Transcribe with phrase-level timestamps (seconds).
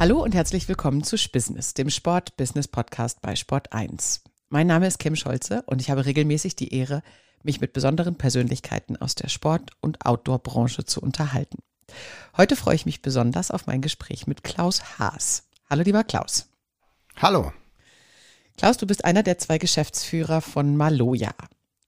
[0.00, 4.22] Hallo und herzlich willkommen zu Spissness, dem Sport-Business-Podcast bei Sport 1.
[4.48, 7.02] Mein Name ist Kim Scholze und ich habe regelmäßig die Ehre,
[7.42, 11.58] mich mit besonderen Persönlichkeiten aus der Sport- und Outdoor-Branche zu unterhalten.
[12.36, 15.48] Heute freue ich mich besonders auf mein Gespräch mit Klaus Haas.
[15.68, 16.48] Hallo, lieber Klaus.
[17.16, 17.52] Hallo.
[18.56, 21.34] Klaus, du bist einer der zwei Geschäftsführer von Maloja.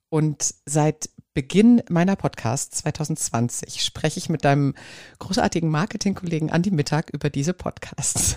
[0.09, 1.11] Und seit
[1.41, 4.75] Beginn meiner Podcasts 2020 spreche ich mit deinem
[5.21, 8.37] großartigen Marketingkollegen Andi Mittag über diese Podcasts.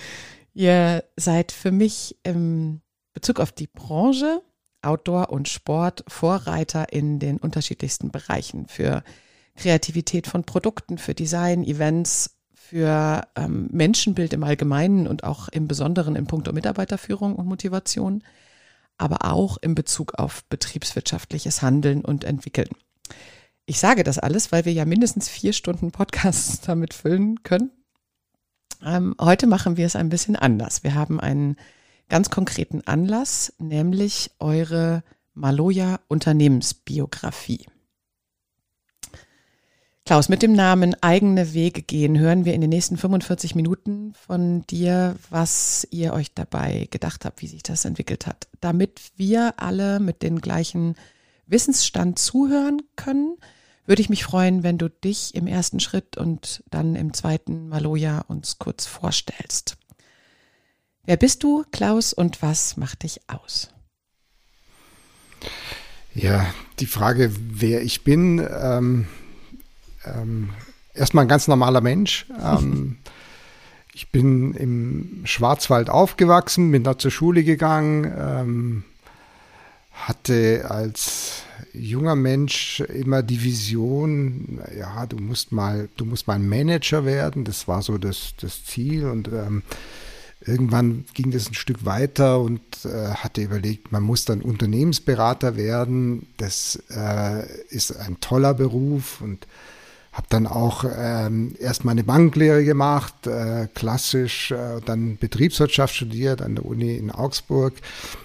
[0.54, 2.80] Ihr seid für mich im
[3.12, 4.40] Bezug auf die Branche,
[4.82, 9.02] Outdoor und Sport Vorreiter in den unterschiedlichsten Bereichen für
[9.56, 16.14] Kreativität von Produkten, für Design, Events, für ähm, Menschenbild im Allgemeinen und auch im Besonderen
[16.14, 18.22] in puncto Mitarbeiterführung und Motivation
[18.98, 22.70] aber auch in Bezug auf betriebswirtschaftliches Handeln und Entwickeln.
[23.66, 27.70] Ich sage das alles, weil wir ja mindestens vier Stunden Podcasts damit füllen können.
[28.84, 30.84] Ähm, heute machen wir es ein bisschen anders.
[30.84, 31.56] Wir haben einen
[32.08, 37.66] ganz konkreten Anlass, nämlich eure Maloja Unternehmensbiografie.
[40.06, 44.60] Klaus, mit dem Namen Eigene Wege gehen hören wir in den nächsten 45 Minuten von
[44.66, 48.46] dir, was ihr euch dabei gedacht habt, wie sich das entwickelt hat.
[48.60, 50.94] Damit wir alle mit dem gleichen
[51.46, 53.38] Wissensstand zuhören können,
[53.86, 58.20] würde ich mich freuen, wenn du dich im ersten Schritt und dann im zweiten Maloja
[58.28, 59.78] uns kurz vorstellst.
[61.06, 63.70] Wer bist du, Klaus, und was macht dich aus?
[66.14, 69.06] Ja, die Frage, wer ich bin, ähm,
[70.06, 70.50] ähm,
[70.94, 72.26] erstmal ein ganz normaler Mensch.
[72.42, 72.98] Ähm,
[73.94, 78.84] ich bin im Schwarzwald aufgewachsen, bin da zur Schule gegangen, ähm,
[79.92, 86.48] hatte als junger Mensch immer die Vision, ja, du musst mal, du musst mal ein
[86.48, 87.44] Manager werden.
[87.44, 89.62] Das war so das, das Ziel und ähm,
[90.46, 96.26] irgendwann ging das ein Stück weiter und äh, hatte überlegt, man muss dann Unternehmensberater werden.
[96.36, 99.46] Das äh, ist ein toller Beruf und
[100.14, 106.54] habe dann auch ähm, erst meine Banklehre gemacht, äh, klassisch, äh, dann Betriebswirtschaft studiert an
[106.54, 107.74] der Uni in Augsburg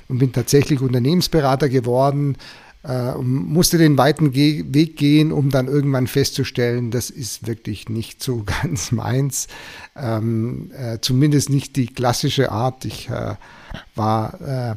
[0.07, 2.37] und bin tatsächlich Unternehmensberater geworden
[2.83, 8.23] äh, musste den weiten Ge Weg gehen, um dann irgendwann festzustellen, das ist wirklich nicht
[8.23, 9.47] so ganz meins,
[9.95, 12.85] ähm, äh, zumindest nicht die klassische Art.
[12.85, 13.35] Ich äh,
[13.95, 14.75] war äh,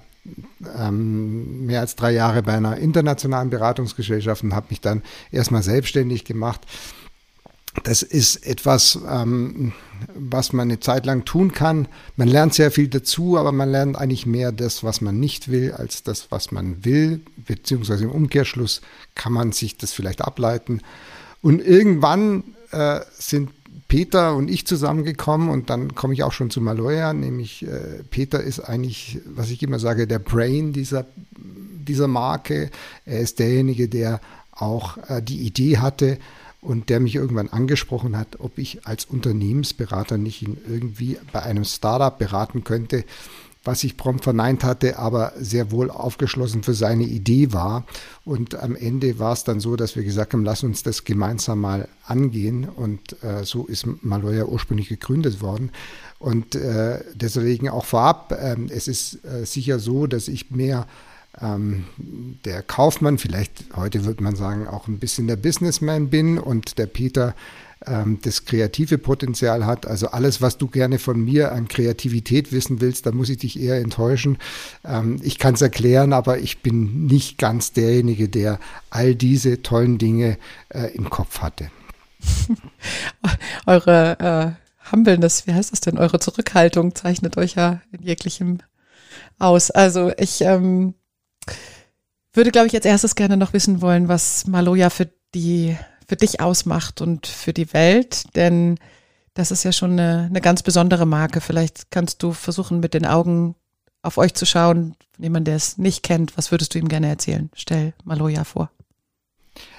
[0.79, 6.25] ähm, mehr als drei Jahre bei einer internationalen Beratungsgesellschaft und habe mich dann erstmal selbstständig
[6.25, 6.67] gemacht
[7.85, 9.73] das ist etwas, ähm,
[10.15, 11.89] was man eine Zeit lang tun kann.
[12.17, 15.73] Man lernt sehr viel dazu, aber man lernt eigentlich mehr das, was man nicht will,
[15.73, 17.21] als das, was man will.
[17.37, 18.83] Beziehungsweise im Umkehrschluss
[19.15, 20.81] kann man sich das vielleicht ableiten.
[21.41, 23.51] Und irgendwann äh, sind
[23.89, 28.43] Peter und ich zusammengekommen und dann komme ich auch schon zu Maloya, nämlich äh, Peter
[28.43, 31.07] ist eigentlich, was ich immer sage, der Brain dieser,
[31.37, 32.71] dieser Marke.
[33.05, 36.19] Er ist derjenige, der auch äh, die Idee hatte,
[36.63, 41.65] und der mich irgendwann angesprochen hat, ob ich als Unternehmensberater nicht ihn irgendwie bei einem
[41.65, 43.05] Startup beraten könnte,
[43.65, 47.85] was ich prompt verneint hatte, aber sehr wohl aufgeschlossen für seine Idee war.
[48.25, 51.61] Und am Ende war es dann so, dass wir gesagt haben, lass uns das gemeinsam
[51.61, 52.69] mal angehen.
[52.69, 55.71] Und äh, so ist Maloya ursprünglich gegründet worden.
[56.19, 60.87] Und äh, deswegen auch vorab, äh, es ist äh, sicher so, dass ich mehr
[61.41, 61.85] ähm,
[62.45, 66.87] der Kaufmann, vielleicht heute würde man sagen, auch ein bisschen der Businessman bin und der
[66.87, 67.35] Peter
[67.87, 69.87] ähm, das kreative Potenzial hat.
[69.87, 73.61] Also alles, was du gerne von mir an Kreativität wissen willst, da muss ich dich
[73.61, 74.39] eher enttäuschen.
[74.85, 78.59] Ähm, ich kann es erklären, aber ich bin nicht ganz derjenige, der
[78.91, 80.39] all diese tollen Dinge
[80.69, 81.71] äh, im Kopf hatte.
[83.67, 85.99] Eure äh, Humbleness, wie heißt das denn?
[85.99, 88.59] Eure Zurückhaltung zeichnet euch ja in jeglichem
[89.39, 89.71] aus.
[89.71, 90.95] Also ich ähm,
[92.33, 96.41] würde, glaube ich, als erstes gerne noch wissen wollen, was Maloja für die, für dich
[96.41, 98.79] ausmacht und für die Welt, denn
[99.35, 101.41] das ist ja schon eine, eine ganz besondere Marke.
[101.41, 103.55] Vielleicht kannst du versuchen, mit den Augen
[104.03, 106.37] auf euch zu schauen, jemand, der es nicht kennt.
[106.37, 107.51] Was würdest du ihm gerne erzählen?
[107.55, 108.71] Stell Maloja vor.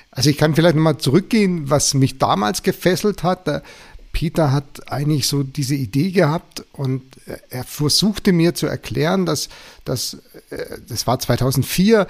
[0.10, 3.64] Also ich kann vielleicht nochmal zurückgehen, was mich damals gefesselt hat.
[4.12, 7.02] Peter hat eigentlich so diese Idee gehabt und
[7.50, 9.50] er versuchte mir zu erklären, dass,
[9.86, 10.18] dass
[10.50, 12.08] äh, das war 2004,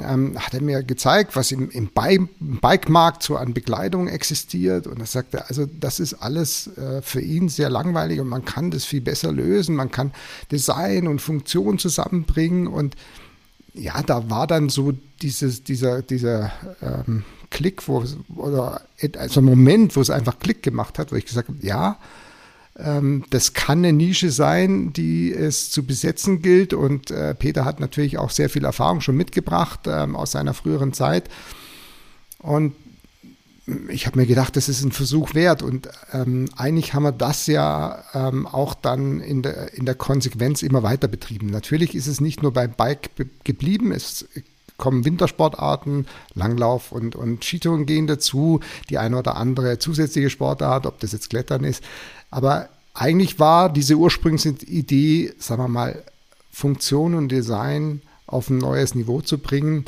[0.00, 4.86] ähm, hat er mir gezeigt, was im, im Bike-Markt so an Bekleidung existiert.
[4.86, 8.70] Und er sagte, also das ist alles äh, für ihn sehr langweilig und man kann
[8.70, 9.76] das viel besser lösen.
[9.76, 10.12] Man kann
[10.50, 12.66] Design und Funktion zusammenbringen.
[12.66, 12.96] Und
[13.74, 16.52] ja, da war dann so dieses, dieser, dieser
[16.82, 18.04] ähm, Klick, wo
[18.36, 18.82] oder
[19.16, 21.98] also ein Moment, wo es einfach Klick gemacht hat, wo ich gesagt habe, ja,
[23.30, 26.72] das kann eine Nische sein, die es zu besetzen gilt.
[26.72, 30.92] Und äh, Peter hat natürlich auch sehr viel Erfahrung schon mitgebracht ähm, aus seiner früheren
[30.92, 31.28] Zeit.
[32.38, 32.74] Und
[33.88, 35.62] ich habe mir gedacht, das ist ein Versuch wert.
[35.62, 40.62] Und ähm, eigentlich haben wir das ja ähm, auch dann in der, in der Konsequenz
[40.62, 41.48] immer weiter betrieben.
[41.48, 43.10] Natürlich ist es nicht nur beim Bike
[43.44, 44.26] geblieben, es
[44.78, 51.00] kommen Wintersportarten, Langlauf und, und Skitouren gehen dazu, die eine oder andere zusätzliche Sportart, ob
[51.00, 51.82] das jetzt Klettern ist.
[52.30, 56.02] Aber eigentlich war diese ursprüngliche Idee, sagen wir mal,
[56.50, 59.84] Funktion und Design auf ein neues Niveau zu bringen.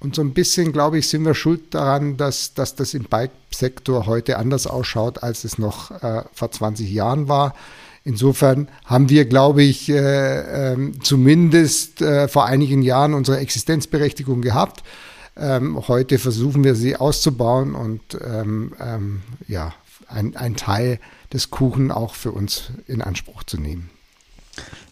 [0.00, 4.06] Und so ein bisschen, glaube ich, sind wir schuld daran, dass, dass das im Bike-Sektor
[4.06, 7.54] heute anders ausschaut, als es noch äh, vor 20 Jahren war.
[8.04, 14.84] Insofern haben wir, glaube ich, äh, äh, zumindest vor einigen Jahren unsere Existenzberechtigung gehabt.
[15.36, 19.74] Ähm, heute versuchen wir sie auszubauen und ähm, ähm, ja,
[20.08, 20.98] ein, ein Teil
[21.32, 23.90] des Kuchen auch für uns in Anspruch zu nehmen.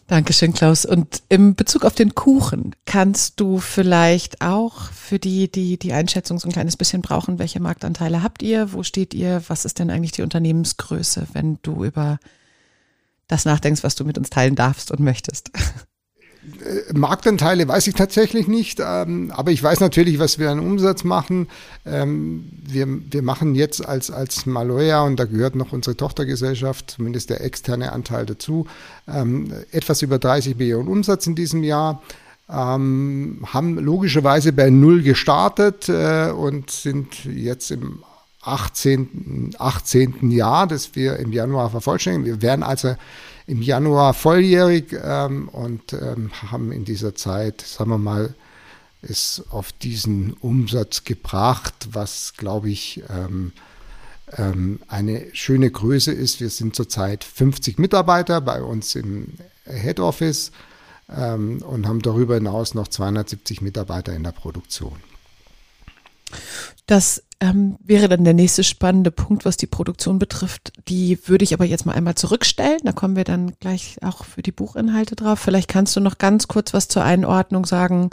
[0.07, 0.85] Dankeschön, Klaus.
[0.85, 6.39] Und im Bezug auf den Kuchen kannst du vielleicht auch für die, die die Einschätzung
[6.39, 8.71] so ein kleines bisschen brauchen, welche Marktanteile habt ihr?
[8.71, 9.43] Wo steht ihr?
[9.47, 12.19] Was ist denn eigentlich die Unternehmensgröße, wenn du über
[13.27, 15.51] das nachdenkst, was du mit uns teilen darfst und möchtest?
[16.63, 21.03] Äh, Marktanteile weiß ich tatsächlich nicht, ähm, aber ich weiß natürlich, was wir an Umsatz
[21.03, 21.47] machen.
[21.85, 27.29] Ähm, wir, wir machen jetzt als, als Maloya, und da gehört noch unsere Tochtergesellschaft, zumindest
[27.29, 28.67] der externe Anteil dazu,
[29.07, 32.01] ähm, etwas über 30 Millionen Umsatz in diesem Jahr.
[32.49, 37.99] Haben logischerweise bei Null gestartet äh, und sind jetzt im
[38.41, 39.53] 18.
[39.59, 40.31] 18.
[40.31, 42.25] Jahr, das wir im Januar vervollständigen.
[42.25, 42.95] Wir werden also
[43.47, 48.35] im Januar volljährig ähm, und ähm, haben in dieser Zeit, sagen wir mal,
[49.01, 53.53] es auf diesen Umsatz gebracht, was, glaube ich, ähm,
[54.35, 56.41] ähm eine schöne Größe ist.
[56.41, 59.29] Wir sind zurzeit 50 Mitarbeiter bei uns im
[59.65, 60.51] Head Office
[61.15, 64.97] ähm, und haben darüber hinaus noch 270 Mitarbeiter in der Produktion.
[66.85, 70.73] Das ähm, wäre dann der nächste spannende Punkt, was die Produktion betrifft.
[70.87, 72.79] Die würde ich aber jetzt mal einmal zurückstellen.
[72.83, 75.39] Da kommen wir dann gleich auch für die Buchinhalte drauf.
[75.39, 78.09] Vielleicht kannst du noch ganz kurz was zur Einordnung sagen,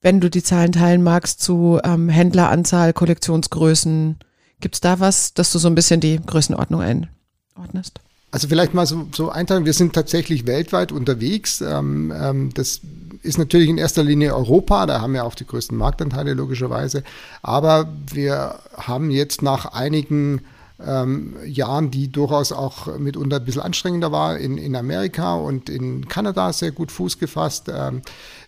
[0.00, 4.18] wenn du die Zahlen teilen magst, zu ähm, Händleranzahl, Kollektionsgrößen.
[4.60, 8.00] Gibt es da was, dass du so ein bisschen die Größenordnung einordnest?
[8.32, 11.60] Also vielleicht mal so, so einteilen, wir sind tatsächlich weltweit unterwegs.
[11.60, 12.80] Ähm, ähm, das
[13.22, 17.04] ist natürlich in erster Linie Europa, da haben wir auch die größten Marktanteile logischerweise.
[17.42, 20.40] Aber wir haben jetzt nach einigen
[20.84, 26.08] ähm, Jahren, die durchaus auch mitunter ein bisschen anstrengender war, in, in Amerika und in
[26.08, 27.70] Kanada sehr gut Fuß gefasst.
[27.72, 28.00] Ähm,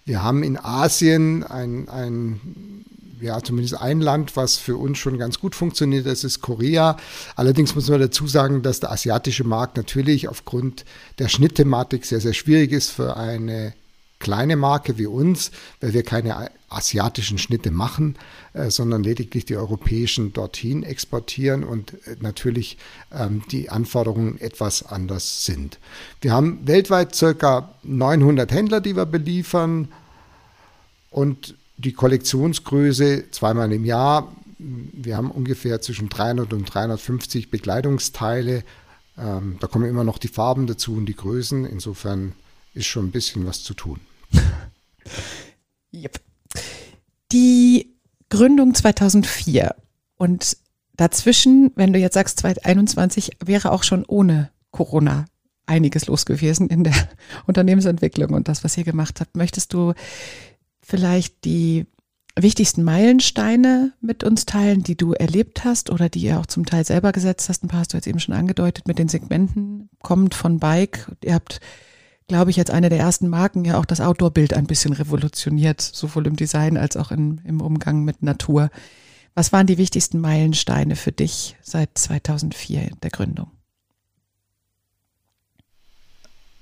[0.07, 2.84] wir haben in Asien ein, ein
[3.21, 6.97] ja, zumindest ein Land, was für uns schon ganz gut funktioniert, das ist Korea.
[7.37, 10.85] Allerdings muss man dazu sagen, dass der asiatische Markt natürlich aufgrund
[11.19, 13.75] der Schnittthematik sehr, sehr schwierig ist für eine
[14.19, 15.51] kleine Marke wie uns,
[15.81, 18.17] weil wir keine asiatischen Schnitte machen,
[18.55, 22.79] äh, sondern lediglich die europäischen dorthin exportieren und äh, natürlich
[23.13, 25.79] ähm, die Anforderungen etwas anders sind.
[26.21, 29.89] Wir haben weltweit circa 900 Händler, die wir beliefern
[31.11, 34.35] und die Kollektionsgröße zweimal im Jahr.
[34.58, 38.63] Wir haben ungefähr zwischen 300 und 350 Bekleidungsteile.
[39.19, 41.65] Ähm, da kommen immer noch die Farben dazu und die Größen.
[41.67, 42.32] Insofern
[42.72, 44.01] ist schon ein bisschen was zu tun.
[45.93, 46.20] yep.
[47.32, 47.94] Die
[48.31, 49.75] Gründung 2004
[50.17, 50.56] und
[50.96, 55.27] dazwischen, wenn du jetzt sagst 2021, wäre auch schon ohne Corona
[55.67, 56.94] einiges los gewesen in der
[57.46, 59.37] Unternehmensentwicklung und das, was ihr gemacht habt.
[59.37, 59.94] Möchtest du
[60.84, 61.86] vielleicht die
[62.36, 66.84] wichtigsten Meilensteine mit uns teilen, die du erlebt hast oder die ihr auch zum Teil
[66.84, 67.62] selber gesetzt hast?
[67.62, 71.10] Ein paar hast du jetzt eben schon angedeutet mit den Segmenten, kommt von Bike.
[71.22, 71.60] Ihr habt,
[72.26, 76.26] glaube ich, als eine der ersten Marken ja auch das Outdoor-Bild ein bisschen revolutioniert, sowohl
[76.26, 78.70] im Design als auch in, im Umgang mit Natur.
[79.34, 83.50] Was waren die wichtigsten Meilensteine für dich seit 2004 der Gründung?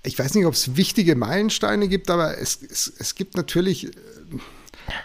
[0.04, 3.90] Ich weiß nicht, ob es wichtige Meilensteine gibt, aber es, es, es gibt natürlich, äh,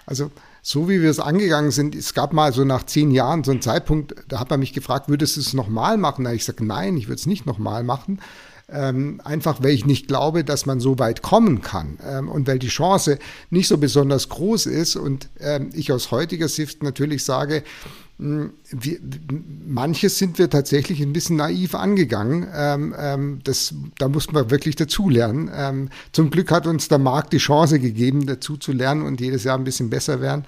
[0.06, 3.52] also so wie wir es angegangen sind, es gab mal so nach zehn Jahren so
[3.52, 6.24] einen Zeitpunkt, da hat man mich gefragt, würdest du es nochmal machen?
[6.24, 8.20] Da habe ich gesagt, nein, ich würde es nicht nochmal machen.
[8.70, 12.60] Ähm, einfach weil ich nicht glaube, dass man so weit kommen kann ähm, und weil
[12.60, 13.18] die Chance
[13.50, 17.64] nicht so besonders groß ist und ähm, ich aus heutiger Sicht natürlich sage,
[18.20, 19.00] wir,
[19.68, 22.48] manches sind wir tatsächlich ein bisschen naiv angegangen.
[22.52, 25.52] Ähm, ähm, das, da muss man wirklich dazulernen.
[25.54, 29.44] Ähm, zum Glück hat uns der Markt die Chance gegeben, dazu zu lernen und jedes
[29.44, 30.46] Jahr ein bisschen besser werden.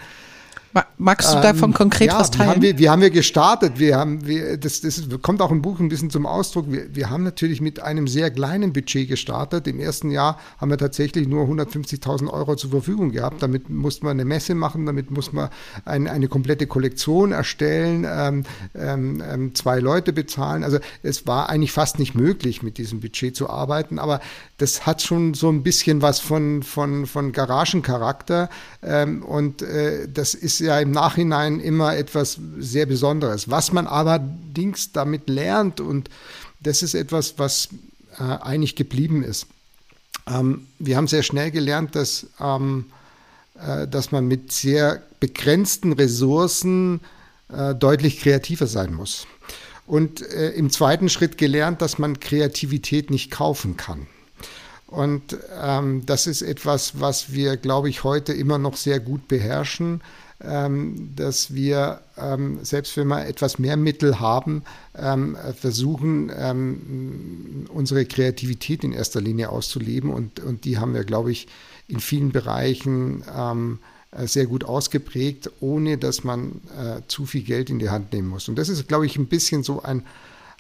[0.98, 2.50] Magst du davon ähm, konkret ja, was teilen?
[2.50, 3.80] Wie haben wir, wie haben wir gestartet?
[3.80, 6.66] Wir haben, wir, das, das kommt auch im Buch ein bisschen zum Ausdruck.
[6.70, 9.68] Wir, wir haben natürlich mit einem sehr kleinen Budget gestartet.
[9.68, 13.42] Im ersten Jahr haben wir tatsächlich nur 150.000 Euro zur Verfügung gehabt.
[13.42, 15.50] Damit mussten wir eine Messe machen, damit mussten wir
[15.86, 18.44] ein, eine komplette Kollektion erstellen, ähm,
[18.76, 20.64] ähm, ähm, zwei Leute bezahlen.
[20.64, 23.98] Also es war eigentlich fast nicht möglich, mit diesem Budget zu arbeiten.
[23.98, 24.20] Aber
[24.58, 28.50] das hat schon so ein bisschen was von, von, von Garagencharakter.
[28.84, 33.50] Ähm, und äh, das ist ja im Nachhinein immer etwas sehr Besonderes.
[33.50, 36.10] Was man allerdings damit lernt, und
[36.60, 37.70] das ist etwas, was
[38.18, 39.48] äh, eigentlich geblieben ist.
[40.28, 42.86] Ähm, wir haben sehr schnell gelernt, dass, ähm,
[43.60, 47.02] äh, dass man mit sehr begrenzten Ressourcen
[47.52, 49.26] äh, deutlich kreativer sein muss.
[49.88, 54.08] Und äh, im zweiten Schritt gelernt, dass man Kreativität nicht kaufen kann.
[54.86, 60.02] Und ähm, das ist etwas, was wir, glaube ich, heute immer noch sehr gut beherrschen,
[60.42, 64.64] dass wir, ähm, selbst wenn wir etwas mehr Mittel haben,
[64.96, 70.12] ähm, versuchen, ähm, unsere Kreativität in erster Linie auszuleben.
[70.12, 71.48] Und, und die haben wir, glaube ich,
[71.90, 73.80] in vielen Bereichen ähm,
[74.12, 78.30] äh, sehr gut ausgeprägt, ohne dass man äh, zu viel Geld in die Hand nehmen
[78.30, 78.48] muss.
[78.48, 80.04] Und das ist, glaube ich, ein bisschen so ein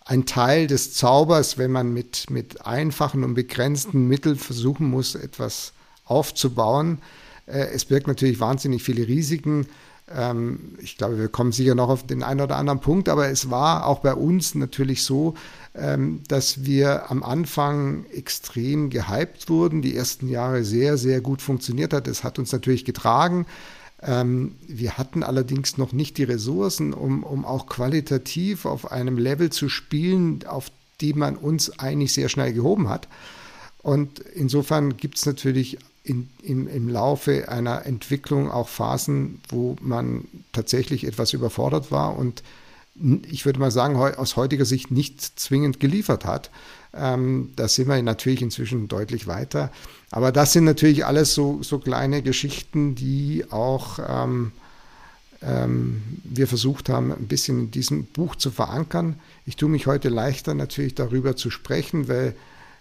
[0.06, 5.72] ein Teil des Zaubers, wenn man mit, mit einfachen und begrenzten Mitteln versuchen muss, etwas
[6.04, 6.98] aufzubauen.
[7.50, 9.68] Äh, es birgt natürlich wahnsinnig viele Risiken.
[10.16, 13.50] Ähm, ich glaube, wir kommen sicher noch auf den einen oder anderen Punkt, aber es
[13.50, 15.36] war auch bei uns natürlich so,
[15.76, 21.94] ähm, dass wir am Anfang extrem gehypt wurden, die ersten Jahre sehr, sehr gut funktioniert
[21.94, 22.08] hat.
[22.08, 23.46] Es hat uns natürlich getragen.
[24.02, 29.50] Ähm, wir hatten allerdings noch nicht die Ressourcen, um, um auch qualitativ auf einem Level
[29.52, 33.08] zu spielen, auf dem man uns eigentlich sehr schnell gehoben hat.
[33.82, 35.78] Und insofern gibt es natürlich
[36.10, 42.44] in, in, im Laufe einer Entwicklung auch Phasen, wo man tatsächlich etwas überfordert war und
[43.30, 46.50] ich würde mal sagen, aus heutiger Sicht nicht zwingend geliefert hat.
[46.94, 49.72] Ähm, da sind wir natürlich inzwischen deutlich weiter.
[50.12, 54.52] Aber das sind natürlich alles so, so kleine Geschichten, die auch ähm,
[55.42, 59.16] ähm, wir versucht haben, ein bisschen in diesem Buch zu verankern.
[59.46, 62.36] Ich tue mich heute leichter natürlich darüber zu sprechen, weil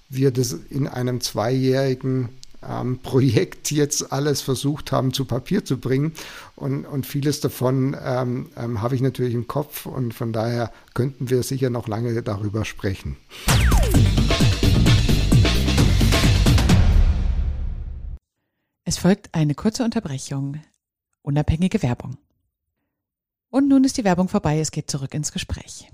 [0.09, 2.31] wir das in einem zweijährigen
[2.67, 6.13] ähm, Projekt jetzt alles versucht haben zu Papier zu bringen.
[6.57, 11.31] Und, und vieles davon ähm, ähm, habe ich natürlich im Kopf und von daher könnten
[11.31, 13.17] wir sicher noch lange darüber sprechen.
[18.85, 20.63] Es folgt eine kurze Unterbrechung.
[21.23, 22.17] Unabhängige Werbung.
[23.51, 25.91] Und nun ist die Werbung vorbei, es geht zurück ins Gespräch.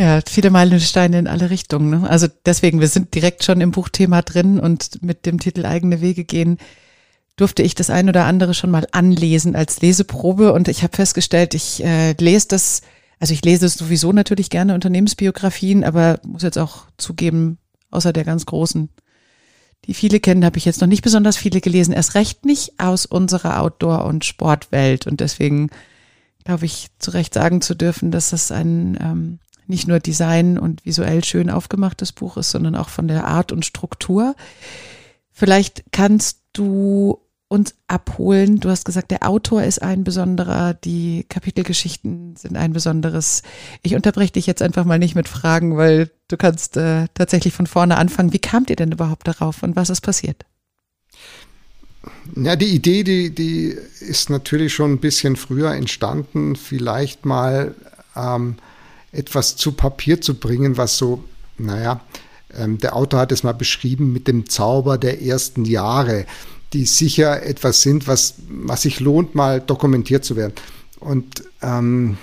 [0.00, 1.90] Ja, viele Meilensteine in alle Richtungen.
[1.90, 2.08] Ne?
[2.08, 6.24] Also deswegen, wir sind direkt schon im Buchthema drin und mit dem Titel Eigene Wege
[6.24, 6.56] gehen
[7.36, 11.52] durfte ich das ein oder andere schon mal anlesen als Leseprobe und ich habe festgestellt,
[11.52, 12.80] ich äh, lese das,
[13.18, 17.58] also ich lese sowieso natürlich gerne Unternehmensbiografien, aber muss jetzt auch zugeben,
[17.90, 18.88] außer der ganz großen.
[19.84, 23.04] Die viele kennen, habe ich jetzt noch nicht besonders viele gelesen, erst recht nicht aus
[23.04, 25.06] unserer Outdoor- und Sportwelt.
[25.06, 25.68] Und deswegen
[26.44, 30.84] glaube ich, zu Recht sagen zu dürfen, dass das ein ähm, nicht nur Design und
[30.84, 34.34] visuell schön aufgemachtes Buch ist, sondern auch von der Art und Struktur.
[35.32, 37.18] Vielleicht kannst du
[37.50, 38.60] uns abholen.
[38.60, 43.42] Du hast gesagt, der Autor ist ein besonderer, die Kapitelgeschichten sind ein besonderes.
[43.82, 47.66] Ich unterbreche dich jetzt einfach mal nicht mit Fragen, weil du kannst äh, tatsächlich von
[47.66, 48.32] vorne anfangen.
[48.32, 50.46] Wie kamt ihr denn überhaupt darauf und was ist passiert?
[52.36, 57.74] Ja, die Idee, die, die ist natürlich schon ein bisschen früher entstanden, vielleicht mal
[58.14, 58.56] ähm,
[59.12, 61.24] etwas zu Papier zu bringen, was so,
[61.58, 62.00] naja,
[62.56, 66.26] ähm, der Autor hat es mal beschrieben mit dem Zauber der ersten Jahre
[66.72, 70.54] die sicher etwas sind, was, was sich lohnt, mal dokumentiert zu werden.
[71.00, 72.16] Und ähm,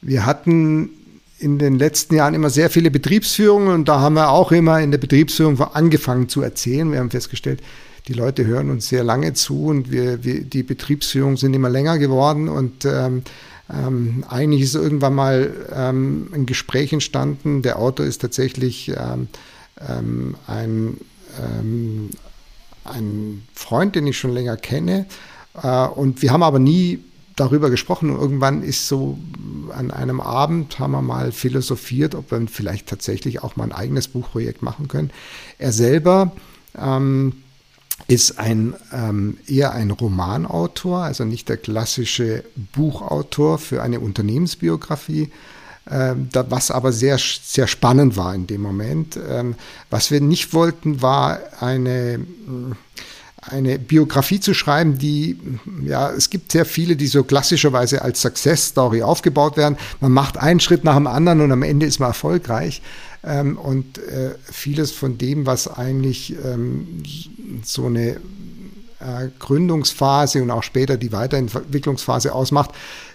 [0.00, 0.90] wir hatten
[1.38, 4.90] in den letzten Jahren immer sehr viele Betriebsführungen und da haben wir auch immer in
[4.90, 6.90] der Betriebsführung angefangen zu erzählen.
[6.90, 7.62] Wir haben festgestellt,
[8.08, 11.98] die Leute hören uns sehr lange zu und wir, wir die Betriebsführungen sind immer länger
[11.98, 13.22] geworden und ähm,
[13.72, 17.62] ähm, eigentlich ist irgendwann mal ähm, ein Gespräch entstanden.
[17.62, 19.28] Der Autor ist tatsächlich ähm,
[19.88, 20.98] ähm ein,
[21.42, 22.10] ähm,
[22.84, 25.06] ein Freund, den ich schon länger kenne.
[25.60, 27.00] Äh, und wir haben aber nie
[27.34, 28.10] darüber gesprochen.
[28.10, 29.18] Und irgendwann ist so
[29.72, 34.08] an einem Abend haben wir mal philosophiert, ob wir vielleicht tatsächlich auch mal ein eigenes
[34.08, 35.10] Buchprojekt machen können.
[35.58, 36.32] Er selber
[36.78, 37.42] ähm,
[38.08, 45.30] ist ein, ähm, eher ein Romanautor, also nicht der klassische Buchautor für eine Unternehmensbiografie,
[45.90, 49.18] ähm, was aber sehr, sehr spannend war in dem Moment.
[49.28, 49.54] Ähm,
[49.90, 52.26] was wir nicht wollten, war eine
[53.48, 55.38] eine Biografie zu schreiben, die,
[55.84, 59.76] ja, es gibt sehr viele, die so klassischerweise als Success Story aufgebaut werden.
[60.00, 62.82] Man macht einen Schritt nach dem anderen und am Ende ist man erfolgreich.
[63.26, 67.02] Ähm, und äh, vieles von dem, was eigentlich ähm,
[67.64, 68.20] so eine
[69.00, 72.70] äh, Gründungsphase und auch später die Weiterentwicklungsphase ausmacht,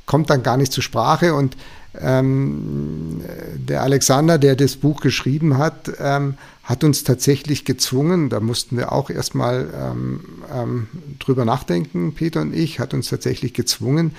[0.06, 1.34] kommt dann gar nicht zur Sprache.
[1.34, 1.56] Und
[2.00, 3.22] ähm,
[3.56, 8.92] der Alexander, der das Buch geschrieben hat, ähm, hat uns tatsächlich gezwungen, da mussten wir
[8.92, 10.22] auch erstmal ähm,
[10.54, 10.88] ähm,
[11.20, 14.16] drüber nachdenken, Peter und ich, hat uns tatsächlich gezwungen,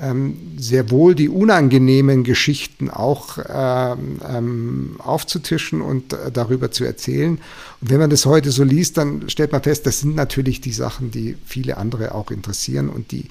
[0.00, 7.38] ähm, sehr wohl die unangenehmen Geschichten auch ähm, ähm, aufzutischen und äh, darüber zu erzählen.
[7.80, 10.72] Und wenn man das heute so liest, dann stellt man fest, das sind natürlich die
[10.72, 13.28] Sachen, die viele andere auch interessieren und die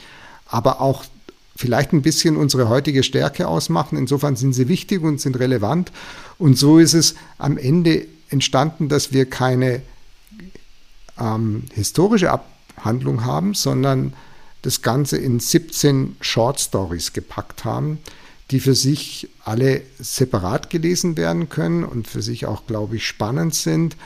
[0.47, 1.03] aber auch
[1.55, 3.97] vielleicht ein bisschen unsere heutige Stärke ausmachen.
[3.97, 5.91] Insofern sind sie wichtig und sind relevant.
[6.37, 9.81] Und so ist es am Ende entstanden, dass wir keine
[11.19, 14.13] ähm, historische Abhandlung haben, sondern
[14.61, 17.99] das Ganze in 17 Short Stories gepackt haben,
[18.51, 23.55] die für sich alle separat gelesen werden können und für sich auch, glaube ich, spannend
[23.55, 23.97] sind.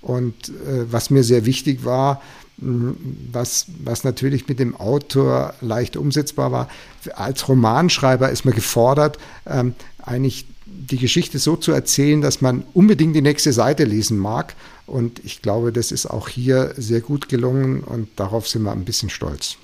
[0.00, 2.22] Und äh, was mir sehr wichtig war,
[2.60, 6.68] was, was natürlich mit dem Autor leicht umsetzbar war.
[7.14, 13.14] Als Romanschreiber ist man gefordert, ähm, eigentlich die Geschichte so zu erzählen, dass man unbedingt
[13.14, 14.54] die nächste Seite lesen mag.
[14.86, 18.84] Und ich glaube, das ist auch hier sehr gut gelungen und darauf sind wir ein
[18.84, 19.56] bisschen stolz.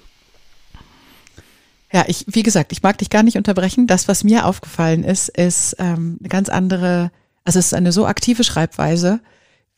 [1.95, 3.87] Ja, ich, wie gesagt, ich mag dich gar nicht unterbrechen.
[3.87, 7.13] Das, was mir aufgefallen ist, ist ähm, eine ganz andere,
[7.45, 9.21] also es ist eine so aktive Schreibweise,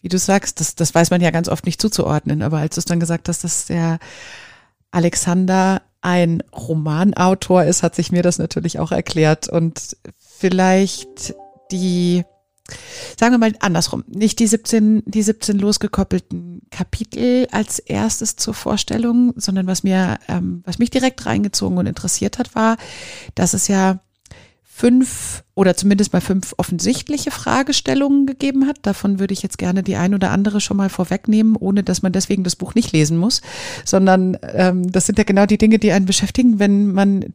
[0.00, 2.78] wie du sagst, das, das weiß man ja ganz oft nicht zuzuordnen, aber als du
[2.78, 3.99] es dann gesagt hast, dass der
[4.90, 11.35] Alexander ein Romanautor ist, hat sich mir das natürlich auch erklärt und vielleicht
[11.70, 12.25] die,
[13.18, 19.32] sagen wir mal andersrum, nicht die 17, die 17 losgekoppelten Kapitel als erstes zur Vorstellung,
[19.37, 22.76] sondern was mir, ähm, was mich direkt reingezogen und interessiert hat, war,
[23.35, 24.00] dass es ja
[24.76, 28.76] fünf oder zumindest mal fünf offensichtliche Fragestellungen gegeben hat.
[28.83, 32.12] Davon würde ich jetzt gerne die ein oder andere schon mal vorwegnehmen, ohne dass man
[32.12, 33.40] deswegen das Buch nicht lesen muss,
[33.87, 37.33] sondern ähm, das sind ja genau die Dinge, die einen beschäftigen, wenn man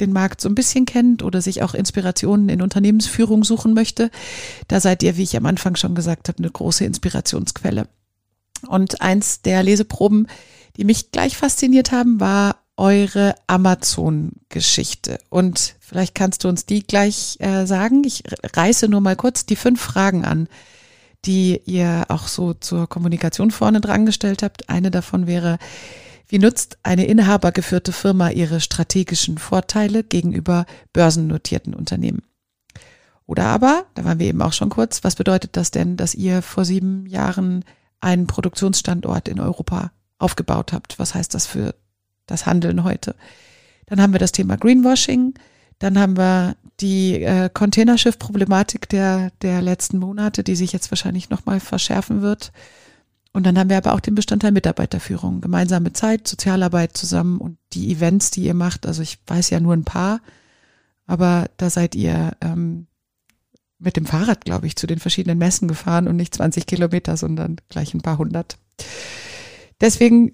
[0.00, 4.10] den Markt so ein bisschen kennt oder sich auch Inspirationen in Unternehmensführung suchen möchte.
[4.68, 7.88] Da seid ihr, wie ich am Anfang schon gesagt habe, eine große Inspirationsquelle.
[8.66, 10.28] Und eins der Leseproben,
[10.76, 15.18] die mich gleich fasziniert haben, war eure Amazon-Geschichte.
[15.30, 18.04] Und vielleicht kannst du uns die gleich äh, sagen.
[18.04, 20.48] Ich reiße nur mal kurz die fünf Fragen an,
[21.24, 24.68] die ihr auch so zur Kommunikation vorne dran gestellt habt.
[24.68, 25.58] Eine davon wäre,
[26.28, 32.22] wie nutzt eine inhabergeführte Firma ihre strategischen Vorteile gegenüber börsennotierten Unternehmen?
[33.26, 36.42] Oder aber, da waren wir eben auch schon kurz, was bedeutet das denn, dass ihr
[36.42, 37.64] vor sieben Jahren
[38.00, 40.98] einen Produktionsstandort in Europa aufgebaut habt?
[40.98, 41.74] Was heißt das für
[42.26, 43.14] das Handeln heute.
[43.86, 45.34] Dann haben wir das Thema Greenwashing.
[45.78, 51.60] Dann haben wir die äh, Containerschiff-Problematik der, der letzten Monate, die sich jetzt wahrscheinlich nochmal
[51.60, 52.52] verschärfen wird.
[53.36, 57.92] Und dann haben wir aber auch den Bestandteil Mitarbeiterführung, gemeinsame Zeit, Sozialarbeit zusammen und die
[57.92, 58.86] Events, die ihr macht.
[58.86, 60.22] Also ich weiß ja nur ein paar,
[61.06, 62.86] aber da seid ihr ähm,
[63.78, 67.56] mit dem Fahrrad, glaube ich, zu den verschiedenen Messen gefahren und nicht 20 Kilometer, sondern
[67.68, 68.56] gleich ein paar hundert.
[69.82, 70.32] Deswegen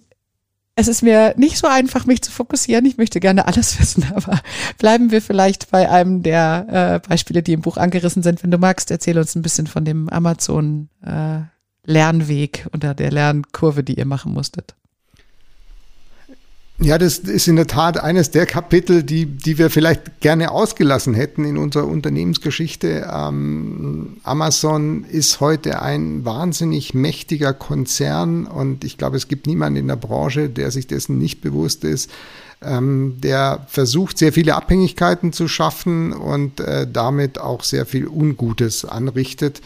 [0.76, 2.86] es ist mir nicht so einfach, mich zu fokussieren.
[2.86, 4.40] Ich möchte gerne alles wissen, aber
[4.78, 8.44] bleiben wir vielleicht bei einem der äh, Beispiele, die im Buch angerissen sind.
[8.44, 11.40] Wenn du magst, erzähl uns ein bisschen von dem Amazon äh,
[11.84, 14.74] Lernweg oder der Lernkurve, die ihr machen musstet.
[16.84, 21.14] Ja, das ist in der Tat eines der Kapitel, die, die wir vielleicht gerne ausgelassen
[21.14, 23.08] hätten in unserer Unternehmensgeschichte.
[23.12, 29.86] Ähm, Amazon ist heute ein wahnsinnig mächtiger Konzern und ich glaube, es gibt niemanden in
[29.86, 32.10] der Branche, der sich dessen nicht bewusst ist.
[32.60, 38.84] Ähm, der versucht, sehr viele Abhängigkeiten zu schaffen und äh, damit auch sehr viel Ungutes
[38.84, 39.60] anrichtet.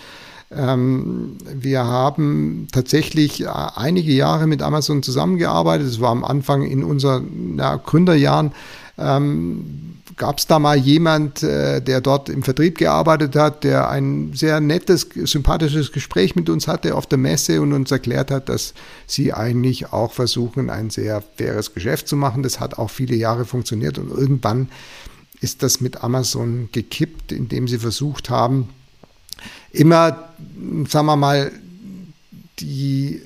[0.51, 5.89] Ähm, wir haben tatsächlich äh, einige Jahre mit Amazon zusammengearbeitet.
[5.89, 8.53] Es war am Anfang in unseren ja, Gründerjahren.
[8.99, 14.33] Ähm, Gab es da mal jemand, äh, der dort im Vertrieb gearbeitet hat, der ein
[14.33, 18.73] sehr nettes, sympathisches Gespräch mit uns hatte auf der Messe und uns erklärt hat, dass
[19.07, 22.43] sie eigentlich auch versuchen, ein sehr faires Geschäft zu machen.
[22.43, 24.69] Das hat auch viele Jahre funktioniert und irgendwann
[25.43, 28.71] ist das mit Amazon gekippt, indem sie versucht haben,
[29.77, 30.31] immer,
[30.89, 31.53] sagen wir mal,
[32.59, 33.21] die,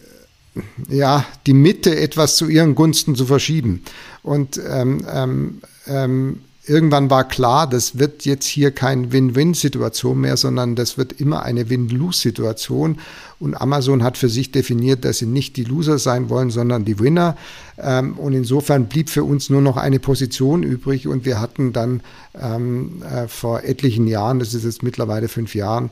[0.89, 3.83] ja, die Mitte etwas zu ihren Gunsten zu verschieben.
[4.23, 10.77] Und ähm, ähm, ähm, irgendwann war klar, das wird jetzt hier keine Win-Win-Situation mehr, sondern
[10.77, 12.99] das wird immer eine Win-Lose-Situation.
[13.39, 16.99] Und Amazon hat für sich definiert, dass sie nicht die Loser sein wollen, sondern die
[16.99, 17.37] Winner.
[17.79, 21.09] Ähm, und insofern blieb für uns nur noch eine Position übrig.
[21.09, 22.03] Und wir hatten dann
[22.41, 25.91] ähm, äh, vor etlichen Jahren, das ist jetzt mittlerweile fünf Jahren,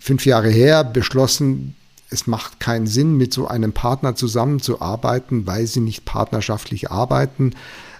[0.00, 1.76] fünf Jahre her, beschlossen,
[2.10, 7.54] es macht keinen Sinn, mit so einem Partner zusammenzuarbeiten, weil sie nicht partnerschaftlich arbeiten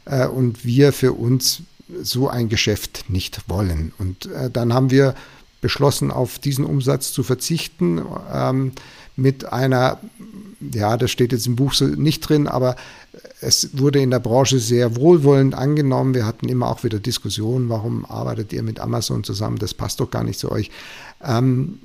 [0.06, 1.62] äh, und wir für uns
[2.02, 3.92] so ein Geschäft nicht wollen.
[3.98, 5.14] Und äh, dann haben wir
[5.60, 8.72] beschlossen, auf diesen Umsatz zu verzichten ähm,
[9.16, 9.98] mit einer,
[10.60, 12.76] ja, das steht jetzt im Buch so nicht drin, aber
[13.40, 16.14] es wurde in der Branche sehr wohlwollend angenommen.
[16.14, 19.58] Wir hatten immer auch wieder Diskussionen, warum arbeitet ihr mit Amazon zusammen?
[19.58, 20.70] Das passt doch gar nicht zu euch.
[21.22, 21.78] Ähm,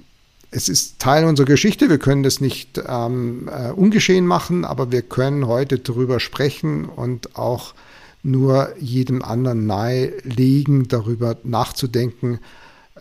[0.55, 1.89] es ist Teil unserer Geschichte.
[1.89, 7.35] Wir können das nicht ähm, äh, ungeschehen machen, aber wir können heute darüber sprechen und
[7.35, 7.75] auch
[8.23, 12.39] nur jedem anderen nahelegen, darüber nachzudenken,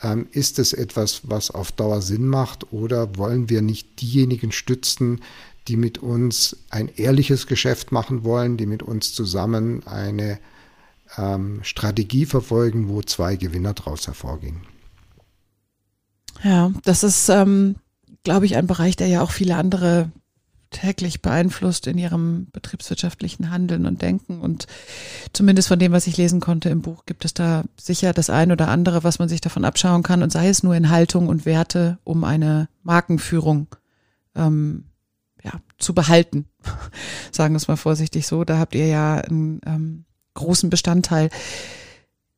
[0.03, 5.21] ähm, ist es etwas, was auf Dauer Sinn macht oder wollen wir nicht diejenigen stützen,
[5.69, 10.41] die mit uns ein ehrliches Geschäft machen wollen, die mit uns zusammen eine
[11.17, 14.74] ähm, Strategie verfolgen, wo zwei Gewinner daraus hervorgehen.
[16.43, 17.77] Ja, das ist, ähm,
[18.25, 20.11] glaube ich, ein Bereich, der ja auch viele andere
[20.75, 24.41] täglich beeinflusst in ihrem betriebswirtschaftlichen Handeln und Denken.
[24.41, 24.67] Und
[25.33, 28.51] zumindest von dem, was ich lesen konnte im Buch, gibt es da sicher das ein
[28.53, 30.23] oder andere, was man sich davon abschauen kann.
[30.23, 33.69] Und sei es nur in Haltung und Werte, um eine Markenführung
[34.35, 34.85] ähm,
[35.43, 36.47] ja, zu behalten.
[37.31, 38.45] Sagen wir es mal vorsichtig so.
[38.45, 41.31] Da habt ihr ja einen ähm, großen Bestandteil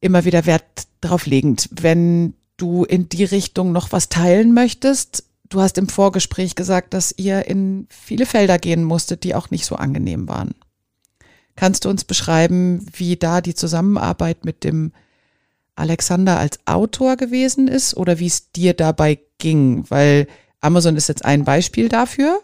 [0.01, 1.69] immer wieder Wert drauf legend.
[1.73, 7.15] Wenn du in die Richtung noch was teilen möchtest, Du hast im Vorgespräch gesagt, dass
[7.17, 10.55] ihr in viele Felder gehen musstet, die auch nicht so angenehm waren.
[11.55, 14.93] Kannst du uns beschreiben, wie da die Zusammenarbeit mit dem
[15.75, 19.85] Alexander als Autor gewesen ist oder wie es dir dabei ging?
[19.89, 20.27] Weil
[20.61, 22.41] Amazon ist jetzt ein Beispiel dafür,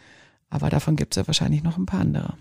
[0.50, 2.34] aber davon gibt es ja wahrscheinlich noch ein paar andere.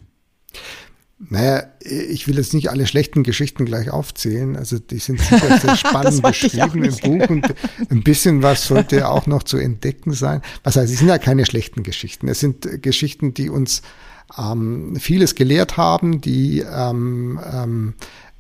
[1.30, 4.56] Naja, ich will jetzt nicht alle schlechten Geschichten gleich aufzählen.
[4.56, 7.54] Also die sind sicher sehr spannend beschrieben im Buch und
[7.90, 10.42] ein bisschen was sollte auch noch zu entdecken sein.
[10.64, 12.28] Was heißt, es sind ja keine schlechten Geschichten.
[12.28, 13.84] Es sind Geschichten, die uns
[14.38, 17.94] ähm, vieles gelehrt haben, die ähm, ähm,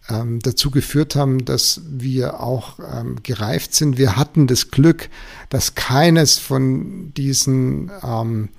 [0.10, 4.00] ähm dazu geführt haben, dass wir auch ähm, gereift sind.
[4.00, 5.10] Wir hatten das Glück,
[5.50, 8.50] dass keines von diesen ähm,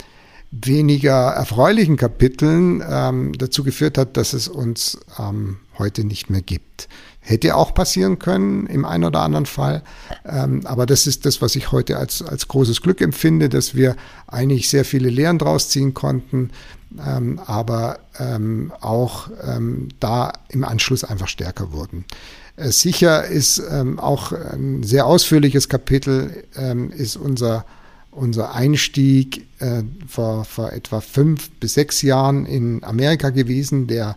[0.53, 6.89] weniger erfreulichen Kapiteln ähm, dazu geführt hat, dass es uns ähm, heute nicht mehr gibt.
[7.21, 9.83] Hätte auch passieren können im einen oder anderen Fall.
[10.27, 13.97] Ähm, aber das ist das, was ich heute als, als großes Glück empfinde, dass wir
[14.27, 16.51] eigentlich sehr viele Lehren draus ziehen konnten,
[17.07, 22.05] ähm, aber ähm, auch ähm, da im Anschluss einfach stärker wurden.
[22.57, 27.65] Äh, sicher ist ähm, auch ein sehr ausführliches Kapitel, ähm, ist unser
[28.13, 34.17] unser Einstieg äh, vor, vor etwa fünf bis sechs Jahren in Amerika gewesen, der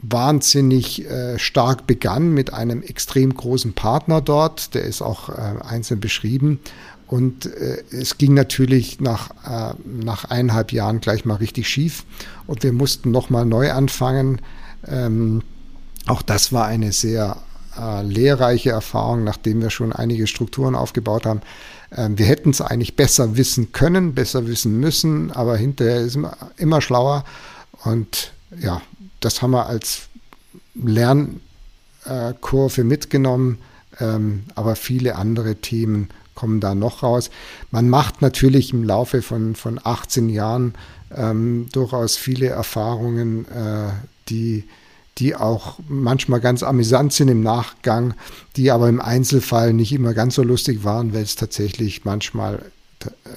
[0.00, 4.74] wahnsinnig äh, stark begann mit einem extrem großen Partner dort.
[4.74, 6.60] Der ist auch äh, einzeln beschrieben.
[7.06, 12.04] Und äh, es ging natürlich nach, äh, nach eineinhalb Jahren gleich mal richtig schief.
[12.46, 14.40] Und wir mussten nochmal neu anfangen.
[14.86, 15.42] Ähm,
[16.06, 17.36] auch das war eine sehr
[17.78, 21.40] äh, lehrreiche Erfahrung, nachdem wir schon einige Strukturen aufgebaut haben.
[21.96, 26.36] Ähm, wir hätten es eigentlich besser wissen können, besser wissen müssen, aber hinterher ist immer,
[26.56, 27.24] immer schlauer.
[27.84, 28.82] Und ja,
[29.20, 30.08] das haben wir als
[30.74, 33.58] Lernkurve mitgenommen,
[34.00, 37.30] ähm, aber viele andere Themen kommen da noch raus.
[37.70, 40.74] Man macht natürlich im Laufe von, von 18 Jahren
[41.14, 43.90] ähm, durchaus viele Erfahrungen, äh,
[44.28, 44.64] die
[45.18, 48.14] die auch manchmal ganz amüsant sind im Nachgang,
[48.56, 52.70] die aber im Einzelfall nicht immer ganz so lustig waren, weil es tatsächlich manchmal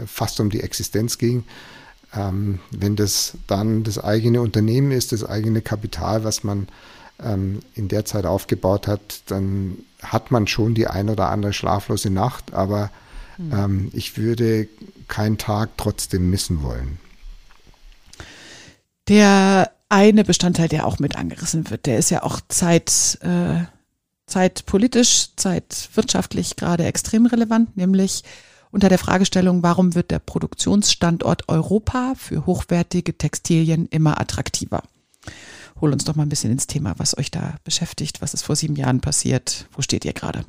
[0.05, 1.43] fast um die Existenz ging.
[2.13, 6.67] Ähm, wenn das dann das eigene Unternehmen ist, das eigene Kapital, was man
[7.23, 12.09] ähm, in der Zeit aufgebaut hat, dann hat man schon die ein oder andere schlaflose
[12.09, 12.91] Nacht, aber
[13.37, 13.53] mhm.
[13.53, 14.67] ähm, ich würde
[15.07, 16.99] keinen Tag trotzdem missen wollen.
[19.07, 21.85] Der eine Bestandteil, der auch mit angerissen wird.
[21.85, 23.65] Der ist ja auch zeit, äh,
[24.25, 28.23] zeitpolitisch, zeitwirtschaftlich gerade extrem relevant, nämlich
[28.71, 34.81] unter der Fragestellung, warum wird der Produktionsstandort Europa für hochwertige Textilien immer attraktiver?
[35.81, 38.55] Hol uns doch mal ein bisschen ins Thema, was euch da beschäftigt, was ist vor
[38.55, 40.45] sieben Jahren passiert, wo steht ihr gerade?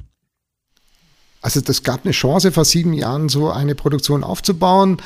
[1.40, 4.98] Also das gab eine Chance vor sieben Jahren, so eine Produktion aufzubauen.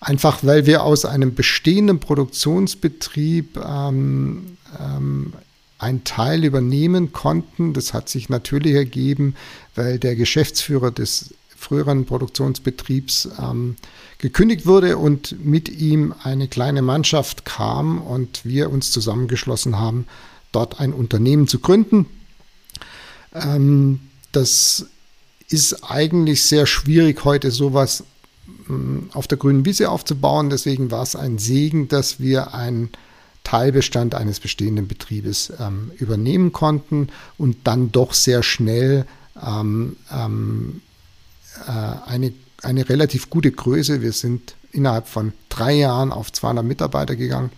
[0.00, 5.34] Einfach weil wir aus einem bestehenden Produktionsbetrieb ähm, ähm,
[5.78, 7.74] einen Teil übernehmen konnten.
[7.74, 9.34] Das hat sich natürlich ergeben,
[9.74, 13.76] weil der Geschäftsführer des früheren Produktionsbetriebs ähm,
[14.16, 20.06] gekündigt wurde und mit ihm eine kleine Mannschaft kam und wir uns zusammengeschlossen haben,
[20.52, 22.06] dort ein Unternehmen zu gründen.
[23.34, 24.00] Ähm,
[24.32, 24.86] das
[25.48, 28.04] ist eigentlich sehr schwierig, heute sowas
[29.12, 30.50] auf der grünen Wiese aufzubauen.
[30.50, 32.90] Deswegen war es ein Segen, dass wir einen
[33.44, 37.08] Teilbestand eines bestehenden Betriebes ähm, übernehmen konnten
[37.38, 39.06] und dann doch sehr schnell
[39.44, 40.82] ähm, ähm,
[41.66, 42.32] äh, eine,
[42.62, 44.02] eine relativ gute Größe.
[44.02, 47.50] Wir sind innerhalb von drei Jahren auf 200 Mitarbeiter gegangen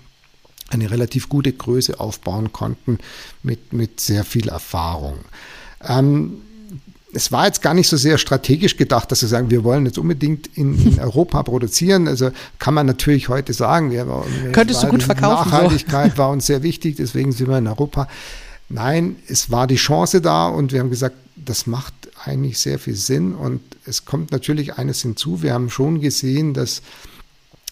[0.73, 2.99] eine relativ gute Größe aufbauen konnten
[3.43, 5.19] mit, mit sehr viel Erfahrung.
[5.87, 6.43] Ähm,
[7.13, 9.99] es war jetzt gar nicht so sehr strategisch gedacht, dass wir sagen, wir wollen jetzt
[9.99, 12.09] unbedingt in, in Europa produzieren.
[12.09, 15.51] Also kann man natürlich heute sagen, wir, wir könntest du gut verkaufen.
[15.51, 16.19] Nachhaltigkeit so.
[16.19, 18.09] war uns sehr wichtig, deswegen sind wir in Europa.
[18.69, 21.93] Nein, es war die Chance da und wir haben gesagt, das macht
[22.25, 25.43] eigentlich sehr viel Sinn und es kommt natürlich eines hinzu.
[25.43, 26.83] Wir haben schon gesehen, dass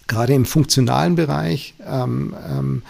[0.06, 2.82] gerade im funktionalen Bereich ähm, ähm,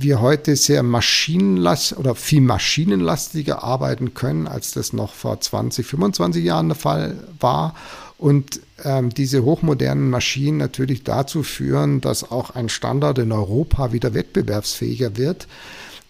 [0.00, 6.44] wir heute sehr maschinenlast oder viel maschinenlastiger arbeiten können, als das noch vor 20, 25
[6.44, 7.74] Jahren der Fall war.
[8.16, 14.14] Und ähm, diese hochmodernen Maschinen natürlich dazu führen, dass auch ein Standard in Europa wieder
[14.14, 15.48] wettbewerbsfähiger wird,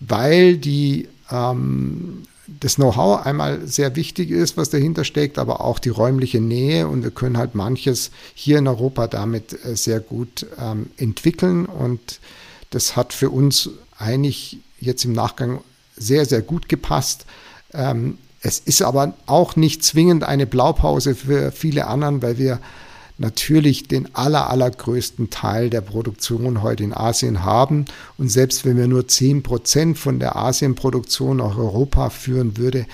[0.01, 2.25] weil die ähm,
[2.61, 7.05] das Know-how einmal sehr wichtig ist, was dahinter steckt, aber auch die räumliche Nähe und
[7.05, 12.21] wir können halt manches hier in Europa damit äh, sehr gut ähm, entwickeln und
[12.71, 15.61] das hat für uns eigentlich jetzt im Nachgang
[15.97, 17.27] sehr, sehr gut gepasst.
[17.73, 22.61] Ähm, es ist aber auch nicht zwingend eine Blaupause für viele anderen, weil wir
[23.19, 27.85] natürlich den aller, allergrößten Teil der Produktion heute in Asien haben.
[28.17, 32.87] Und selbst wenn wir nur 10 Prozent von der Asienproduktion nach Europa führen würde,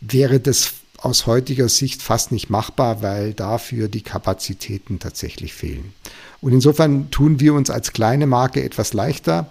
[0.00, 5.94] wäre das aus heutiger Sicht fast nicht machbar, weil dafür die Kapazitäten tatsächlich fehlen.
[6.40, 9.50] Und insofern tun wir uns als kleine Marke etwas leichter,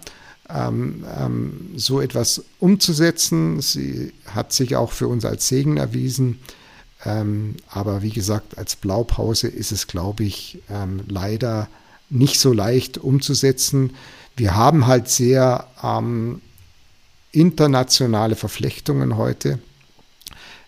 [0.49, 3.61] ähm, ähm, so etwas umzusetzen.
[3.61, 6.39] Sie hat sich auch für uns als Segen erwiesen.
[7.05, 11.69] Ähm, aber wie gesagt, als Blaupause ist es, glaube ich, ähm, leider
[12.09, 13.95] nicht so leicht umzusetzen.
[14.35, 16.41] Wir haben halt sehr ähm,
[17.31, 19.59] internationale Verflechtungen heute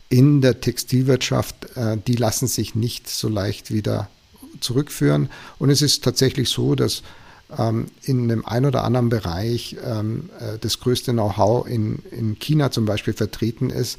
[0.09, 1.75] in der Textilwirtschaft.
[1.75, 4.09] Äh, die lassen sich nicht so leicht wieder
[4.61, 5.29] zurückführen.
[5.59, 7.03] Und es ist tatsächlich so, dass
[7.57, 12.71] ähm, in dem einen oder anderen Bereich ähm, äh, das größte Know-how in, in China
[12.71, 13.97] zum Beispiel vertreten ist.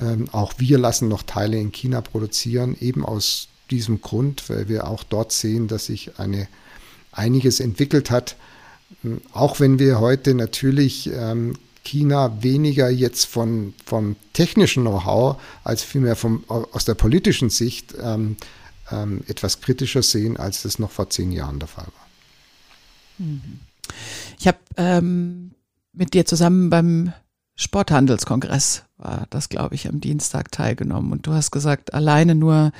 [0.00, 4.88] Ähm, auch wir lassen noch Teile in China produzieren, eben aus diesem Grund, weil wir
[4.88, 6.48] auch dort sehen, dass sich eine,
[7.12, 8.36] einiges entwickelt hat.
[9.32, 11.10] Auch wenn wir heute natürlich
[11.84, 18.36] China weniger jetzt von, vom technischen Know-how als vielmehr vom, aus der politischen Sicht ähm,
[18.90, 22.08] ähm, etwas kritischer sehen, als das noch vor zehn Jahren der Fall war.
[24.38, 25.52] Ich habe ähm,
[25.92, 27.12] mit dir zusammen beim
[27.56, 31.10] Sporthandelskongress war das, glaube ich, am Dienstag teilgenommen.
[31.12, 32.72] Und du hast gesagt, alleine nur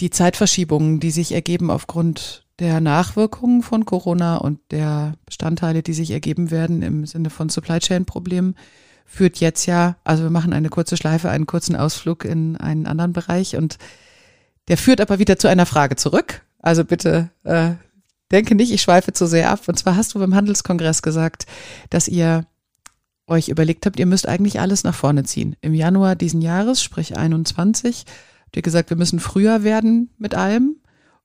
[0.00, 6.10] die Zeitverschiebungen, die sich ergeben aufgrund der Nachwirkungen von Corona und der Bestandteile, die sich
[6.10, 8.56] ergeben werden im Sinne von Supply Chain Problemen,
[9.04, 13.12] führt jetzt ja, also wir machen eine kurze Schleife, einen kurzen Ausflug in einen anderen
[13.12, 13.78] Bereich und
[14.68, 16.42] der führt aber wieder zu einer Frage zurück.
[16.60, 17.74] Also bitte äh,
[18.30, 19.68] denke nicht, ich schweife zu sehr ab.
[19.68, 21.46] Und zwar hast du beim Handelskongress gesagt,
[21.90, 22.46] dass ihr
[23.26, 25.56] euch überlegt habt, ihr müsst eigentlich alles nach vorne ziehen.
[25.60, 28.04] Im Januar diesen Jahres, sprich 21,
[28.44, 30.76] habt ihr gesagt, wir müssen früher werden mit allem.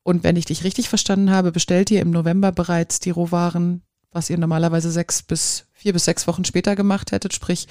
[0.03, 4.29] Und wenn ich dich richtig verstanden habe, bestellt ihr im November bereits die Rohwaren, was
[4.29, 7.33] ihr normalerweise sechs bis vier bis sechs Wochen später gemacht hättet.
[7.33, 7.67] Sprich,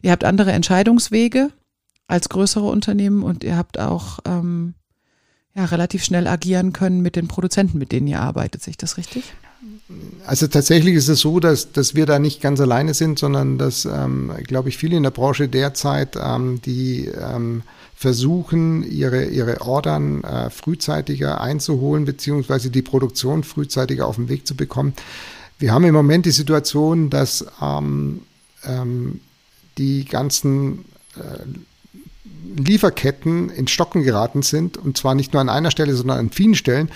[0.00, 1.50] ihr habt andere Entscheidungswege
[2.06, 4.74] als größere Unternehmen und ihr habt auch ähm,
[5.54, 8.62] ja, relativ schnell agieren können mit den Produzenten, mit denen ihr arbeitet.
[8.62, 9.34] Sehe ich das richtig?
[10.26, 13.84] Also tatsächlich ist es so, dass, dass wir da nicht ganz alleine sind, sondern dass,
[13.84, 17.62] ähm, glaube ich, viele in der Branche derzeit, ähm, die ähm,
[17.94, 24.56] versuchen, ihre, ihre Ordern äh, frühzeitiger einzuholen, beziehungsweise die Produktion frühzeitiger auf den Weg zu
[24.56, 24.94] bekommen.
[25.58, 28.22] Wir haben im Moment die Situation, dass ähm,
[28.64, 29.20] ähm,
[29.78, 30.84] die ganzen
[31.16, 31.44] äh,
[32.56, 36.54] Lieferketten in Stocken geraten sind und zwar nicht nur an einer Stelle, sondern an vielen
[36.54, 36.90] Stellen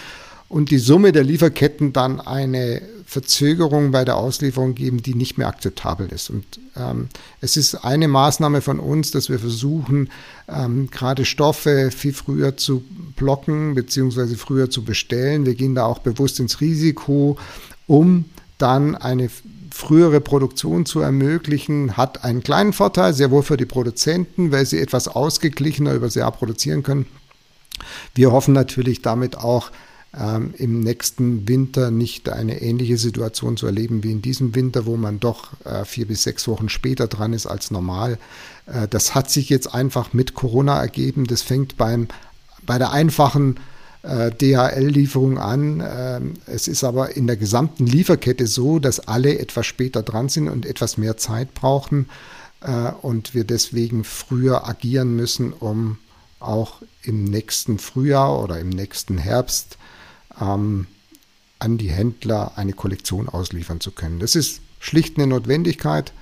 [0.49, 5.49] und die Summe der Lieferketten dann eine Verzögerung bei der Auslieferung geben, die nicht mehr
[5.49, 6.31] akzeptabel ist.
[6.31, 6.45] Und
[6.77, 7.09] ähm,
[7.41, 10.11] es ist eine Maßnahme von uns, dass wir versuchen,
[10.47, 12.83] ähm, gerade Stoffe viel früher zu
[13.17, 15.47] blocken beziehungsweise früher zu bestellen.
[15.47, 17.39] Wir gehen da auch bewusst ins Risiko,
[17.87, 18.27] um
[18.59, 19.31] dann eine
[19.79, 24.81] frühere Produktion zu ermöglichen, hat einen kleinen Vorteil, sehr wohl für die Produzenten, weil sie
[24.81, 27.07] etwas ausgeglichener über das Jahr produzieren können.
[28.13, 29.71] Wir hoffen natürlich damit auch
[30.19, 34.97] ähm, im nächsten Winter nicht eine ähnliche Situation zu erleben wie in diesem Winter, wo
[34.97, 38.19] man doch äh, vier bis sechs Wochen später dran ist als normal.
[38.67, 41.25] Äh, das hat sich jetzt einfach mit Corona ergeben.
[41.25, 42.09] Das fängt beim,
[42.67, 43.61] bei der einfachen
[44.09, 45.83] äh, DHL-Lieferung an.
[45.87, 50.49] Ähm, es ist aber in der gesamten Lieferkette so, dass alle etwas später dran sind
[50.49, 52.09] und etwas mehr Zeit brauchen
[52.63, 55.99] äh, und wir deswegen früher agieren müssen, um
[56.41, 59.77] auch im nächsten Frühjahr oder im nächsten Herbst
[60.41, 60.87] ähm,
[61.59, 64.21] an die Händler eine Kollektion ausliefern zu können.
[64.21, 66.13] Das ist schlicht eine Notwendigkeit,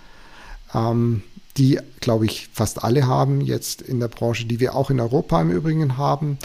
[0.75, 1.23] ähm,
[1.57, 5.41] die, glaube ich, fast alle haben jetzt in der Branche, die wir auch in Europa
[5.41, 6.39] im Übrigen haben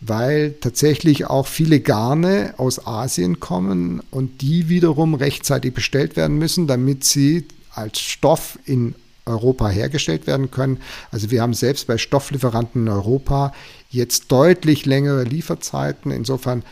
[0.00, 6.66] weil tatsächlich auch viele Garne aus Asien kommen und die wiederum rechtzeitig bestellt werden müssen,
[6.66, 8.94] damit sie als Stoff in
[9.26, 10.78] Europa hergestellt werden können.
[11.10, 13.52] Also wir haben selbst bei Stofflieferanten in Europa
[13.90, 16.10] jetzt deutlich längere Lieferzeiten.
[16.10, 16.62] Insofern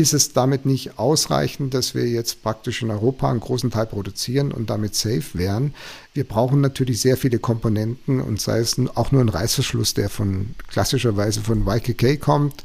[0.00, 4.52] ist es damit nicht ausreichend, dass wir jetzt praktisch in Europa einen großen Teil produzieren
[4.52, 5.74] und damit safe wären.
[6.12, 10.54] Wir brauchen natürlich sehr viele Komponenten und sei es auch nur ein Reißverschluss, der von
[10.68, 12.64] klassischerweise von YKK kommt.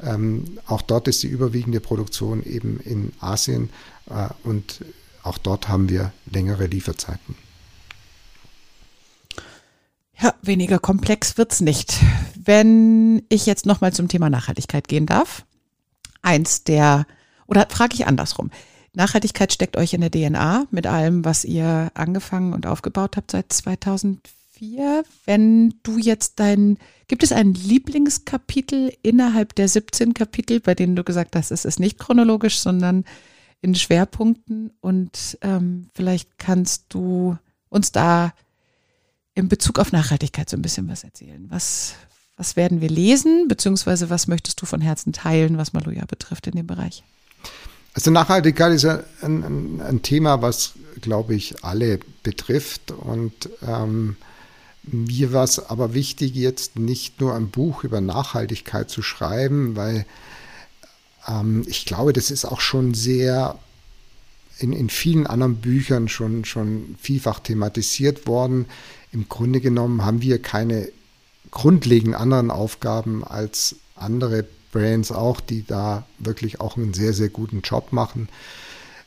[0.00, 3.70] Ähm, auch dort ist die überwiegende Produktion eben in Asien
[4.10, 4.84] äh, und
[5.22, 7.34] auch dort haben wir längere Lieferzeiten.
[10.20, 11.96] Ja, weniger komplex wird's nicht.
[12.36, 15.44] Wenn ich jetzt nochmal zum Thema Nachhaltigkeit gehen darf
[16.24, 17.06] eins der,
[17.46, 18.50] oder frage ich andersrum.
[18.94, 23.52] Nachhaltigkeit steckt euch in der DNA mit allem, was ihr angefangen und aufgebaut habt seit
[23.52, 25.04] 2004.
[25.24, 31.02] Wenn du jetzt dein, gibt es ein Lieblingskapitel innerhalb der 17 Kapitel, bei denen du
[31.02, 33.04] gesagt hast, es ist nicht chronologisch, sondern
[33.60, 37.36] in Schwerpunkten und ähm, vielleicht kannst du
[37.70, 38.32] uns da
[39.34, 41.46] in Bezug auf Nachhaltigkeit so ein bisschen was erzählen.
[41.48, 41.94] Was,
[42.36, 46.56] was werden wir lesen, beziehungsweise was möchtest du von Herzen teilen, was Maloja betrifft in
[46.56, 47.04] dem Bereich?
[47.94, 52.90] Also Nachhaltigkeit ist ein, ein, ein Thema, was, glaube ich, alle betrifft.
[52.90, 54.16] Und ähm,
[54.82, 60.06] mir war es aber wichtig, jetzt nicht nur ein Buch über Nachhaltigkeit zu schreiben, weil
[61.28, 63.58] ähm, ich glaube, das ist auch schon sehr
[64.58, 68.66] in, in vielen anderen Büchern schon, schon vielfach thematisiert worden.
[69.12, 70.88] Im Grunde genommen haben wir keine
[71.54, 77.62] grundlegend anderen Aufgaben als andere Brands auch, die da wirklich auch einen sehr, sehr guten
[77.62, 78.28] Job machen.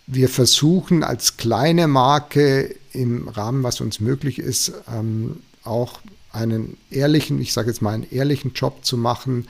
[0.08, 6.00] Wir versuchen als kleine Marke im Rahmen, was uns möglich ist, ähm, auch
[6.32, 9.48] einen ehrlichen, ich sage jetzt mal einen ehrlichen Job zu machen,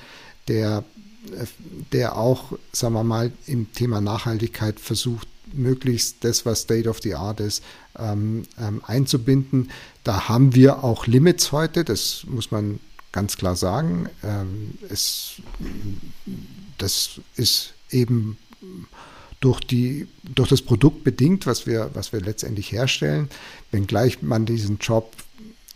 [0.47, 0.83] der,
[1.91, 7.13] der auch, sagen wir mal, im Thema Nachhaltigkeit versucht, möglichst das, was State of the
[7.13, 7.63] Art ist,
[7.97, 9.69] ähm, ähm, einzubinden.
[10.03, 12.79] Da haben wir auch Limits heute, das muss man
[13.11, 14.09] ganz klar sagen.
[14.23, 15.41] Ähm, es,
[16.77, 18.37] das ist eben
[19.39, 23.29] durch, die, durch das Produkt bedingt, was wir, was wir letztendlich herstellen,
[23.71, 25.13] wenngleich man diesen Job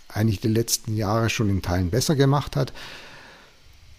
[0.07, 2.73] eigentlich die letzten Jahre schon in Teilen besser gemacht hat.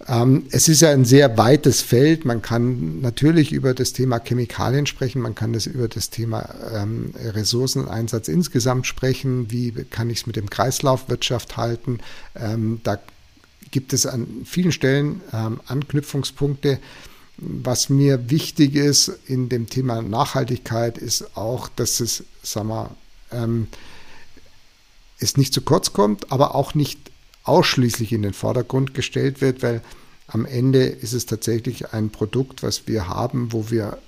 [0.09, 2.25] Ähm, es ist ja ein sehr weites Feld.
[2.25, 7.15] Man kann natürlich über das Thema Chemikalien sprechen, man kann das über das Thema ähm,
[7.17, 9.51] Ressourceneinsatz insgesamt sprechen.
[9.51, 11.99] Wie kann ich es mit dem Kreislaufwirtschaft halten?
[12.35, 12.99] Ähm, da
[13.73, 16.79] gibt es an vielen Stellen ähm, Anknüpfungspunkte.
[17.39, 22.91] Was mir wichtig ist in dem Thema Nachhaltigkeit ist auch, dass es, sag mal,
[23.33, 23.67] ähm,
[25.19, 27.11] es nicht zu kurz kommt, aber auch nicht
[27.45, 29.83] ausschließlich in den Vordergrund gestellt wird, weil
[30.29, 33.99] am Ende ist es tatsächlich ein Produkt, was wir haben, wo wir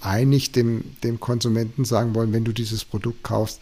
[0.00, 3.60] einig dem, dem Konsumenten sagen wollen, wenn du dieses Produkt kaufst,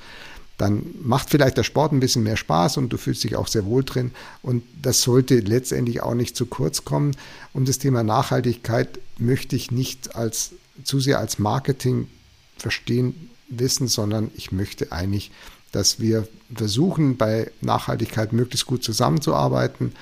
[0.59, 3.65] dann macht vielleicht der Sport ein bisschen mehr Spaß und du fühlst dich auch sehr
[3.65, 4.13] wohl drin.
[4.43, 7.17] Und das sollte letztendlich auch nicht zu kurz kommen.
[7.53, 10.53] Und das Thema Nachhaltigkeit möchte ich nicht als
[10.85, 12.09] zu sehr als Marketing
[12.57, 15.31] verstehen wissen, sondern ich möchte eigentlich,
[15.73, 19.93] dass wir versuchen, bei Nachhaltigkeit möglichst gut zusammenzuarbeiten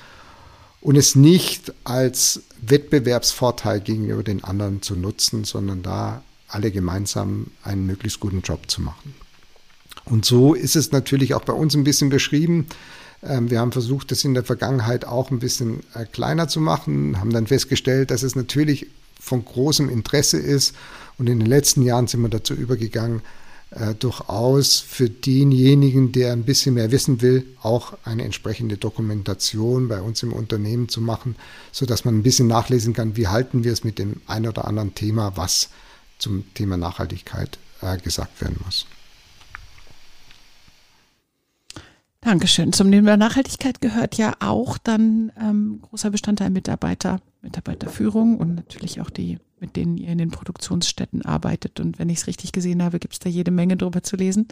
[0.81, 7.87] und es nicht als Wettbewerbsvorteil gegenüber den anderen zu nutzen, sondern da alle gemeinsam einen
[7.87, 9.15] möglichst guten Job zu machen.
[10.05, 12.67] Und so ist es natürlich auch bei uns ein bisschen beschrieben.
[13.23, 17.21] Ähm, wir haben versucht, das in der Vergangenheit auch ein bisschen äh, kleiner zu machen,
[17.21, 18.87] haben dann festgestellt, dass es natürlich
[19.21, 20.75] von großem Interesse ist.
[21.19, 23.21] Und in den letzten Jahren sind wir dazu übergegangen,
[23.73, 30.01] äh, durchaus für denjenigen, der ein bisschen mehr wissen will, auch eine entsprechende Dokumentation bei
[30.01, 31.37] uns im Unternehmen zu machen,
[31.71, 34.95] sodass man ein bisschen nachlesen kann, wie halten wir es mit dem ein oder anderen
[34.95, 35.69] Thema, was
[36.19, 38.87] zum Thema Nachhaltigkeit äh, gesagt werden muss.
[42.23, 42.75] Dankeschön.
[42.75, 49.09] Zum Thema Nachhaltigkeit gehört ja auch dann ähm, großer Bestandteil Mitarbeiter, Mitarbeiterführung und natürlich auch
[49.09, 51.81] die, mit denen ihr in den Produktionsstätten arbeitet.
[51.81, 54.49] Und wenn ich es richtig gesehen habe, gibt es da jede Menge drüber zu lesen.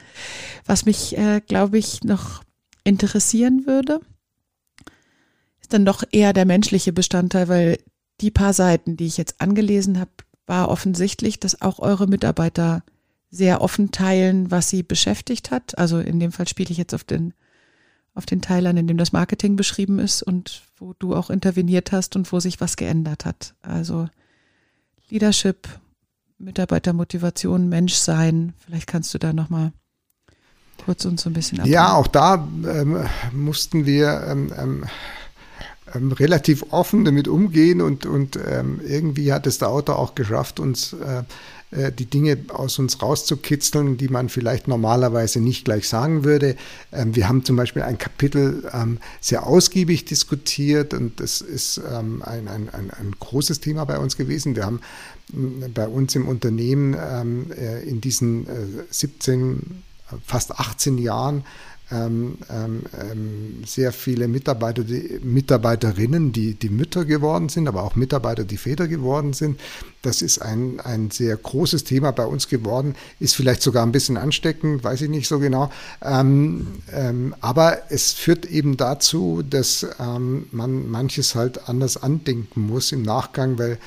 [0.65, 2.43] Was mich, äh, glaube ich, noch
[2.85, 4.01] interessieren würde,
[5.61, 7.79] ist dann doch eher der menschliche Bestandteil, weil
[8.23, 10.11] die paar Seiten, die ich jetzt angelesen habe,
[10.47, 12.83] war offensichtlich, dass auch eure Mitarbeiter
[13.31, 15.77] sehr offen teilen, was sie beschäftigt hat.
[15.77, 17.35] Also in dem Fall spiele ich jetzt auf den
[18.19, 22.17] auf den Teilern, in dem das Marketing beschrieben ist und wo du auch interveniert hast
[22.17, 23.55] und wo sich was geändert hat.
[23.63, 24.09] Also
[25.09, 25.69] Leadership,
[26.39, 28.55] Mitarbeitermotivation, Menschsein.
[28.59, 29.73] Vielleicht kannst du da nochmal
[30.85, 31.73] kurz uns so ein bisschen abholen.
[31.73, 32.35] Ja, auch da
[32.67, 34.85] ähm, mussten wir ähm, ähm,
[35.95, 40.59] ähm, relativ offen damit umgehen und, und ähm, irgendwie hat es der Autor auch geschafft,
[40.59, 41.23] uns äh, äh,
[41.71, 46.57] die Dinge aus uns rauszukitzeln, die man vielleicht normalerweise nicht gleich sagen würde.
[46.93, 52.23] Ähm, wir haben zum Beispiel ein Kapitel ähm, sehr ausgiebig diskutiert und das ist ähm,
[52.23, 54.57] ein, ein, ein, ein großes Thema bei uns gewesen.
[54.57, 54.81] Wir haben
[55.75, 58.47] bei uns im Unternehmen äh, in diesen
[58.91, 61.45] 17, äh, fast 18 Jahren
[61.91, 67.97] ähm, ähm, ähm, sehr viele Mitarbeiter, die, Mitarbeiterinnen, die, die Mütter geworden sind, aber auch
[67.97, 69.59] Mitarbeiter, die Väter geworden sind.
[70.03, 74.19] Das ist ein, ein sehr großes Thema bei uns geworden, ist vielleicht sogar ein bisschen
[74.19, 75.71] ansteckend, weiß ich nicht so genau.
[76.03, 82.93] Ähm, ähm, aber es führt eben dazu, dass ähm, man manches halt anders andenken muss
[82.93, 83.79] im Nachgang, weil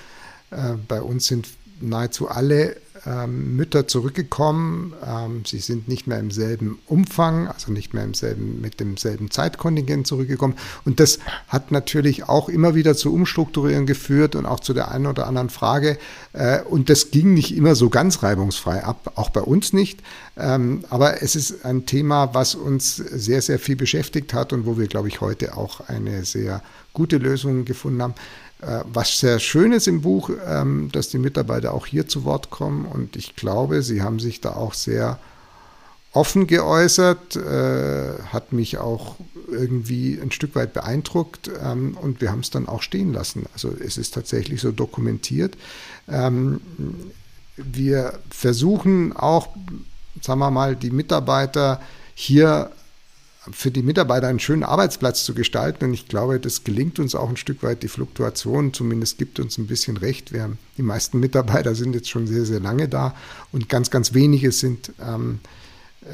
[0.50, 1.48] äh, bei uns sind
[1.82, 2.76] nahezu alle
[3.06, 4.94] ähm, Mütter zurückgekommen.
[5.06, 9.32] Ähm, sie sind nicht mehr im selben Umfang, also nicht mehr im selben, mit demselben
[9.32, 10.56] Zeitkontingent zurückgekommen.
[10.86, 15.08] Und das hat natürlich auch immer wieder zu Umstrukturieren geführt und auch zu der einen
[15.08, 15.98] oder anderen Frage.
[16.34, 20.02] Äh, und das ging nicht immer so ganz reibungsfrei ab, auch bei uns nicht.
[20.38, 24.78] Ähm, aber es ist ein Thema, was uns sehr, sehr viel beschäftigt hat und wo
[24.78, 26.62] wir, glaube ich, heute auch eine sehr
[26.94, 28.16] gute Lösung gefunden haben.
[28.62, 32.50] Äh, was sehr schön ist im Buch, ähm, dass die Mitarbeiter auch hier zu Wort
[32.50, 35.20] kommen und ich glaube, sie haben sich da auch sehr
[36.14, 39.16] offen geäußert, äh, hat mich auch
[39.50, 43.46] irgendwie ein Stück weit beeindruckt ähm, und wir haben es dann auch stehen lassen.
[43.54, 45.58] Also es ist tatsächlich so dokumentiert.
[46.10, 46.62] Ähm,
[47.56, 49.48] wir versuchen auch,
[50.22, 51.82] sagen wir mal, die Mitarbeiter
[52.14, 52.72] hier
[53.50, 55.86] für die Mitarbeiter einen schönen Arbeitsplatz zu gestalten.
[55.86, 57.82] Und ich glaube, das gelingt uns auch ein Stück weit.
[57.82, 60.32] Die Fluktuation zumindest gibt uns ein bisschen recht.
[60.32, 63.16] Wir die meisten Mitarbeiter sind jetzt schon sehr, sehr lange da
[63.52, 65.40] und ganz, ganz wenige sind, ähm,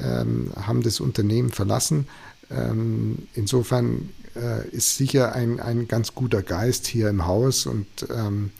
[0.02, 2.08] ähm, haben das Unternehmen verlassen.
[2.50, 8.52] Ähm, insofern äh, ist sicher ein, ein ganz guter Geist hier im Haus und ähm,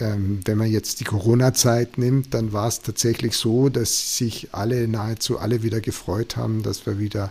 [0.00, 4.88] ähm, wenn man jetzt die Corona-Zeit nimmt, dann war es tatsächlich so, dass sich alle,
[4.88, 7.30] nahezu alle wieder gefreut haben, dass wir wieder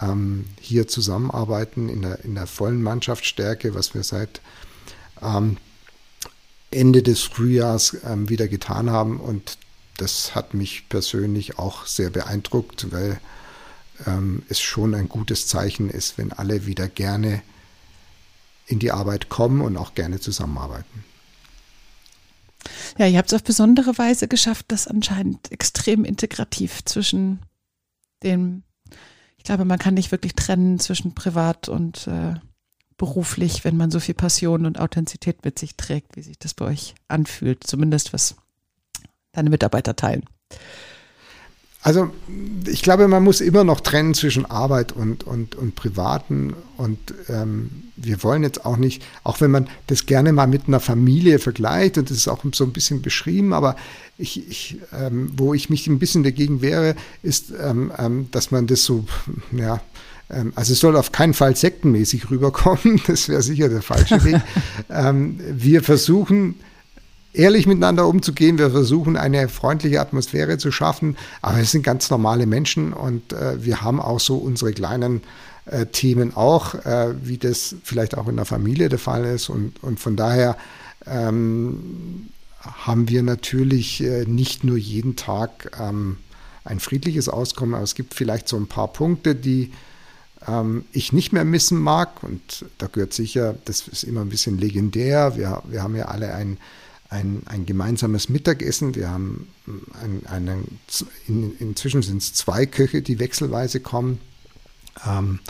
[0.00, 4.40] ähm, hier zusammenarbeiten in der, in der vollen Mannschaftsstärke, was wir seit
[5.22, 5.56] ähm,
[6.70, 9.20] Ende des Frühjahrs ähm, wieder getan haben.
[9.20, 9.58] Und
[9.96, 13.20] das hat mich persönlich auch sehr beeindruckt, weil
[14.06, 17.42] ähm, es schon ein gutes Zeichen ist, wenn alle wieder gerne
[18.66, 21.04] in die Arbeit kommen und auch gerne zusammenarbeiten.
[22.98, 27.40] Ja, ihr habt es auf besondere Weise geschafft, das anscheinend extrem integrativ zwischen
[28.22, 28.62] dem
[29.40, 32.34] ich glaube, man kann nicht wirklich trennen zwischen privat und äh,
[32.98, 36.66] beruflich, wenn man so viel Passion und Authentizität mit sich trägt, wie sich das bei
[36.66, 38.36] euch anfühlt, zumindest was
[39.32, 40.24] deine Mitarbeiter teilen.
[41.82, 42.10] Also
[42.66, 46.54] ich glaube, man muss immer noch trennen zwischen Arbeit und, und, und Privaten.
[46.76, 50.80] Und ähm, wir wollen jetzt auch nicht, auch wenn man das gerne mal mit einer
[50.80, 53.76] Familie vergleicht, und das ist auch so ein bisschen beschrieben, aber
[54.18, 58.66] ich, ich ähm, wo ich mich ein bisschen dagegen wäre, ist, ähm, ähm dass man
[58.66, 59.06] das so,
[59.52, 59.80] ja,
[60.30, 64.40] ähm, also es soll auf keinen Fall sektenmäßig rüberkommen, das wäre sicher der falsche Weg.
[64.90, 66.56] Ähm, wir versuchen,
[67.32, 68.58] ehrlich miteinander umzugehen.
[68.58, 73.64] Wir versuchen eine freundliche Atmosphäre zu schaffen, aber wir sind ganz normale Menschen und äh,
[73.64, 75.22] wir haben auch so unsere kleinen
[75.66, 79.48] äh, Themen auch, äh, wie das vielleicht auch in der Familie der Fall ist.
[79.48, 80.56] Und, und von daher
[81.06, 82.28] ähm,
[82.60, 86.16] haben wir natürlich äh, nicht nur jeden Tag ähm,
[86.64, 89.72] ein friedliches Auskommen, aber es gibt vielleicht so ein paar Punkte, die
[90.46, 92.22] ähm, ich nicht mehr missen mag.
[92.22, 96.34] Und da gehört sicher, das ist immer ein bisschen legendär, wir, wir haben ja alle
[96.34, 96.58] ein
[97.10, 98.94] ein, ein gemeinsames Mittagessen.
[98.94, 99.48] Wir haben
[100.00, 100.80] ein, einen,
[101.26, 104.20] in, inzwischen sind es zwei Köche, die wechselweise kommen.
[105.06, 105.40] Ähm,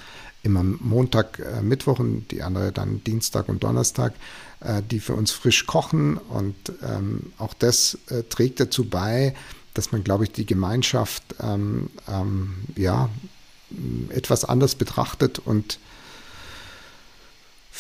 [0.43, 4.15] immer Montag, äh, Mittwoch und die andere dann Dienstag und Donnerstag,
[4.61, 6.17] äh, die für uns frisch kochen.
[6.17, 9.35] Und ähm, auch das äh, trägt dazu bei,
[9.75, 13.11] dass man, glaube ich, die Gemeinschaft ähm, ähm, ja,
[14.09, 15.79] etwas anders betrachtet und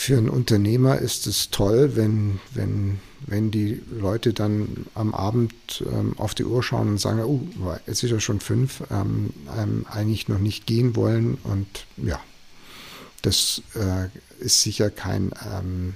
[0.00, 5.52] für einen Unternehmer ist es toll, wenn, wenn, wenn die Leute dann am Abend
[5.92, 7.42] ähm, auf die Uhr schauen und sagen, oh,
[7.84, 9.28] es ist ja schon fünf, ähm,
[9.58, 11.36] ähm, eigentlich noch nicht gehen wollen.
[11.44, 12.18] Und ja,
[13.20, 14.08] das äh,
[14.42, 15.92] ist sicher kein ähm,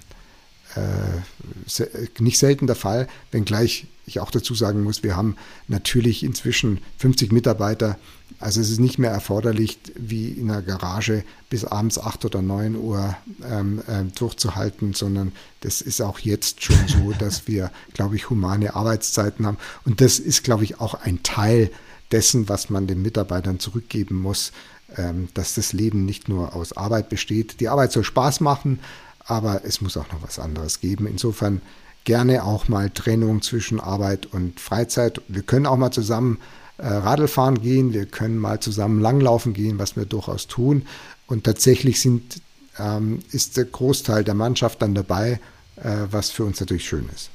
[0.77, 5.37] äh, nicht selten der Fall, wenngleich ich auch dazu sagen muss, wir haben
[5.69, 7.99] natürlich inzwischen 50 Mitarbeiter.
[8.39, 12.77] Also es ist nicht mehr erforderlich, wie in einer Garage bis abends 8 oder 9
[12.77, 13.17] Uhr
[13.49, 18.75] ähm, äh, durchzuhalten, sondern das ist auch jetzt schon so, dass wir, glaube ich, humane
[18.75, 19.59] Arbeitszeiten haben.
[19.85, 21.71] Und das ist, glaube ich, auch ein Teil
[22.13, 24.53] dessen, was man den Mitarbeitern zurückgeben muss,
[24.97, 27.61] ähm, dass das Leben nicht nur aus Arbeit besteht.
[27.61, 28.81] Die Arbeit soll Spaß machen,
[29.21, 31.07] aber es muss auch noch was anderes geben.
[31.07, 31.63] Insofern
[32.05, 35.21] gerne auch mal Trennung zwischen Arbeit und Freizeit.
[35.29, 36.39] Wir können auch mal zusammen
[36.79, 40.87] äh, Radl fahren gehen, wir können mal zusammen langlaufen gehen, was wir durchaus tun.
[41.27, 42.41] Und tatsächlich sind,
[42.79, 45.41] ähm, ist der Großteil der Mannschaft dann dabei,
[45.77, 47.31] äh, was für uns natürlich schön ist.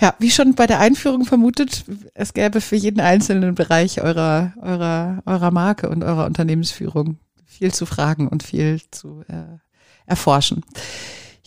[0.00, 1.84] Ja, wie schon bei der Einführung vermutet,
[2.14, 7.84] es gäbe für jeden einzelnen Bereich eurer, eurer, eurer Marke und eurer Unternehmensführung viel zu
[7.84, 9.58] fragen und viel zu äh,
[10.06, 10.62] erforschen.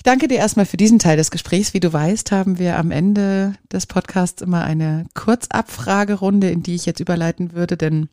[0.01, 1.75] Ich danke dir erstmal für diesen Teil des Gesprächs.
[1.75, 6.87] Wie du weißt, haben wir am Ende des Podcasts immer eine Kurzabfragerunde, in die ich
[6.87, 8.09] jetzt überleiten würde, denn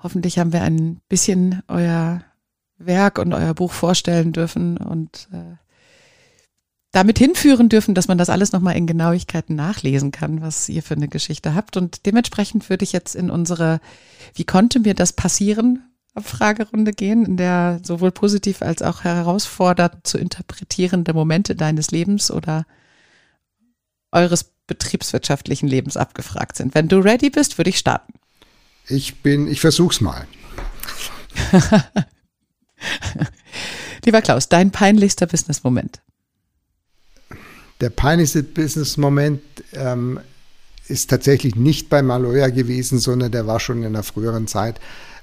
[0.00, 2.22] hoffentlich haben wir ein bisschen euer
[2.78, 5.56] Werk und euer Buch vorstellen dürfen und äh,
[6.92, 10.94] damit hinführen dürfen, dass man das alles nochmal in Genauigkeiten nachlesen kann, was ihr für
[10.94, 11.76] eine Geschichte habt.
[11.78, 13.80] Und dementsprechend würde ich jetzt in unsere
[14.34, 20.18] Wie konnte mir das passieren Fragerunde gehen, in der sowohl positiv als auch herausfordernd zu
[20.18, 22.66] interpretierende Momente deines Lebens oder
[24.12, 26.74] eures betriebswirtschaftlichen Lebens abgefragt sind.
[26.74, 28.14] Wenn du ready bist, würde ich starten.
[28.88, 30.26] Ich bin, ich versuch's mal.
[34.04, 36.00] Lieber Klaus, dein peinlichster Business-Moment.
[37.80, 39.42] Der peinlichste Business-Moment
[39.72, 40.20] ähm,
[40.88, 44.80] ist tatsächlich nicht bei Maloya gewesen, sondern der war schon in einer früheren Zeit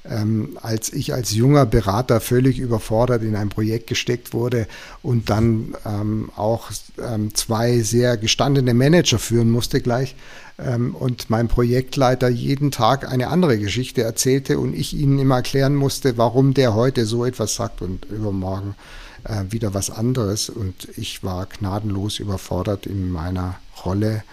[0.10, 4.68] ähm, als ich als junger Berater völlig überfordert in ein Projekt gesteckt wurde
[5.02, 10.16] und dann ähm, auch ähm, zwei sehr gestandene Manager führen musste gleich
[10.58, 15.76] ähm, und mein Projektleiter jeden Tag eine andere Geschichte erzählte und ich ihnen immer erklären
[15.76, 18.76] musste, warum der heute so etwas sagt und übermorgen
[19.24, 20.50] äh, wieder was anderes.
[20.50, 23.56] Und ich war gnadenlos überfordert in meiner
[23.86, 24.24] Rolle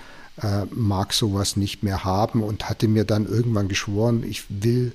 [0.43, 4.93] äh, mag sowas nicht mehr haben und hatte mir dann irgendwann geschworen, ich will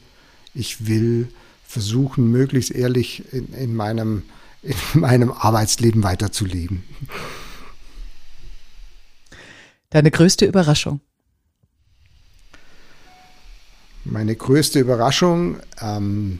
[0.53, 1.29] ich will
[1.65, 4.23] versuchen, möglichst ehrlich in, in, meinem,
[4.63, 6.83] in meinem Arbeitsleben weiterzuleben.
[9.89, 11.01] Deine größte Überraschung?
[14.05, 16.39] Meine größte Überraschung, ähm,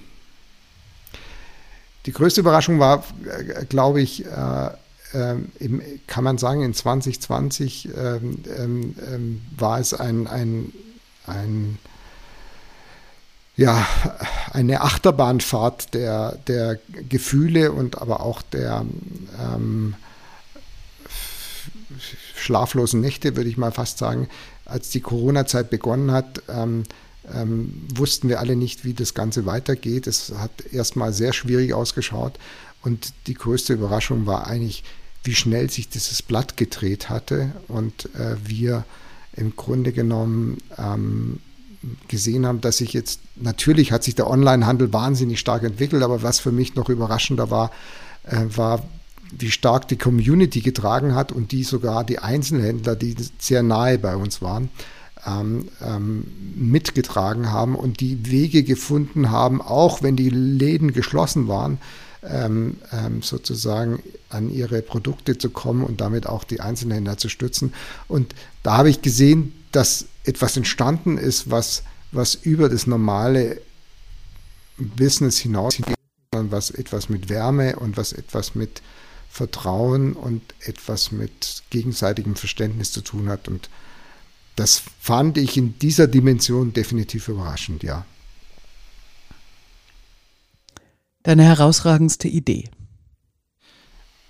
[2.06, 4.70] die größte Überraschung war, äh, glaube ich, äh,
[5.14, 10.74] äh, im, kann man sagen, in 2020 ähm, ähm, ähm, war es ein, ein,
[11.26, 11.78] ein
[13.60, 13.86] ja,
[14.54, 16.80] eine Achterbahnfahrt der, der
[17.10, 18.86] Gefühle und aber auch der
[19.38, 19.96] ähm,
[22.38, 24.30] schlaflosen Nächte, würde ich mal fast sagen.
[24.64, 26.84] Als die Corona-Zeit begonnen hat, ähm,
[27.34, 30.08] ähm, wussten wir alle nicht, wie das Ganze weitergeht.
[30.08, 32.40] Es hat erstmal sehr schwierig ausgeschaut
[32.82, 34.86] und die größte Überraschung war eigentlich,
[35.26, 38.86] wie schnell sich dieses Blatt gedreht hatte und äh, wir
[39.34, 41.42] im Grunde genommen ähm,
[42.08, 46.40] gesehen haben, dass sich jetzt, natürlich hat sich der Onlinehandel wahnsinnig stark entwickelt, aber was
[46.40, 47.72] für mich noch überraschender war,
[48.24, 48.84] äh, war,
[49.32, 54.16] wie stark die Community getragen hat und die sogar die Einzelhändler, die sehr nahe bei
[54.16, 54.70] uns waren,
[55.26, 56.26] ähm, ähm,
[56.56, 61.78] mitgetragen haben und die Wege gefunden haben, auch wenn die Läden geschlossen waren,
[62.24, 67.74] ähm, ähm, sozusagen an ihre Produkte zu kommen und damit auch die Einzelhändler zu stützen.
[68.08, 73.62] Und da habe ich gesehen, dass etwas entstanden ist, was, was über das normale
[74.78, 75.78] Business hinaus
[76.34, 78.82] sondern was etwas mit Wärme und was etwas mit
[79.30, 83.48] Vertrauen und etwas mit gegenseitigem Verständnis zu tun hat.
[83.48, 83.70] Und
[84.56, 88.06] das fand ich in dieser Dimension definitiv überraschend, ja.
[91.24, 92.70] Deine herausragendste Idee?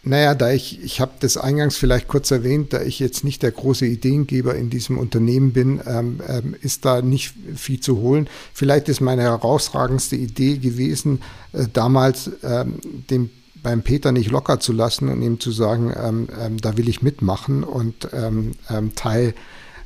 [0.01, 3.51] Naja, da ich, ich habe das eingangs vielleicht kurz erwähnt, da ich jetzt nicht der
[3.51, 8.29] große Ideengeber in diesem Unternehmen bin, ähm, ähm, ist da nicht viel zu holen.
[8.53, 11.21] Vielleicht ist meine herausragendste Idee gewesen,
[11.51, 12.79] äh, damals ähm,
[13.09, 13.29] dem
[13.61, 17.01] beim Peter nicht locker zu lassen und ihm zu sagen, ähm, ähm, da will ich
[17.01, 18.53] mitmachen und ähm,
[18.95, 19.33] Teil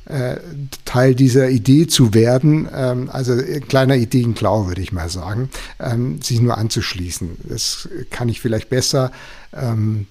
[0.06, 0.36] äh,
[0.84, 5.50] Teil dieser Idee zu werden, ähm, also ein kleiner Ideenklau würde ich mal sagen,
[5.80, 7.38] ähm, sich nur anzuschließen.
[7.44, 9.12] Das kann ich vielleicht besser.
[9.52, 10.06] Ähm,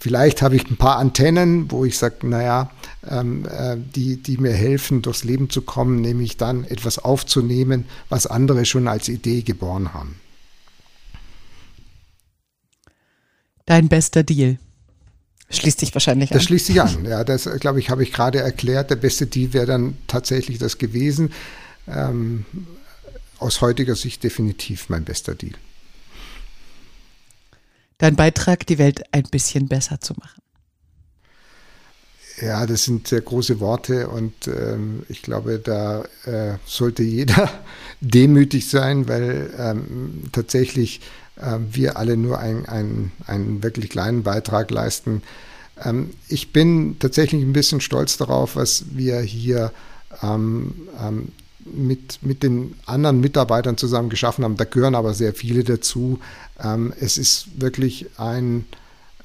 [0.00, 2.70] vielleicht habe ich ein paar Antennen, wo ich sage, naja,
[3.08, 8.26] ähm, äh, die, die mir helfen, durchs Leben zu kommen, nämlich dann etwas aufzunehmen, was
[8.26, 10.16] andere schon als Idee geboren haben.
[13.66, 14.58] Dein bester Deal.
[15.48, 16.38] Schließt sich wahrscheinlich an.
[16.38, 17.04] Das schließt sich an.
[17.08, 18.90] Ja, das, glaube ich, habe ich gerade erklärt.
[18.90, 21.32] Der beste Deal wäre dann tatsächlich das gewesen.
[21.86, 22.44] Ähm,
[23.38, 25.54] aus heutiger Sicht definitiv mein bester Deal.
[27.98, 30.42] Dein Beitrag, die Welt ein bisschen besser zu machen.
[32.42, 37.50] Ja, das sind sehr große Worte und ähm, ich glaube, da äh, sollte jeder
[38.00, 41.00] demütig sein, weil ähm, tatsächlich
[41.36, 45.22] wir alle nur ein, ein, einen wirklich kleinen Beitrag leisten.
[45.84, 49.72] Ähm, ich bin tatsächlich ein bisschen stolz darauf, was wir hier
[50.22, 51.28] ähm, ähm,
[51.64, 54.56] mit, mit den anderen Mitarbeitern zusammen geschaffen haben.
[54.56, 56.20] Da gehören aber sehr viele dazu.
[56.62, 58.64] Ähm, es ist wirklich ein,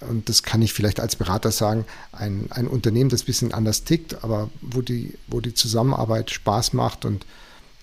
[0.02, 3.84] und das kann ich vielleicht als Berater sagen, ein, ein Unternehmen, das ein bisschen anders
[3.84, 7.26] tickt, aber wo die, wo die Zusammenarbeit Spaß macht und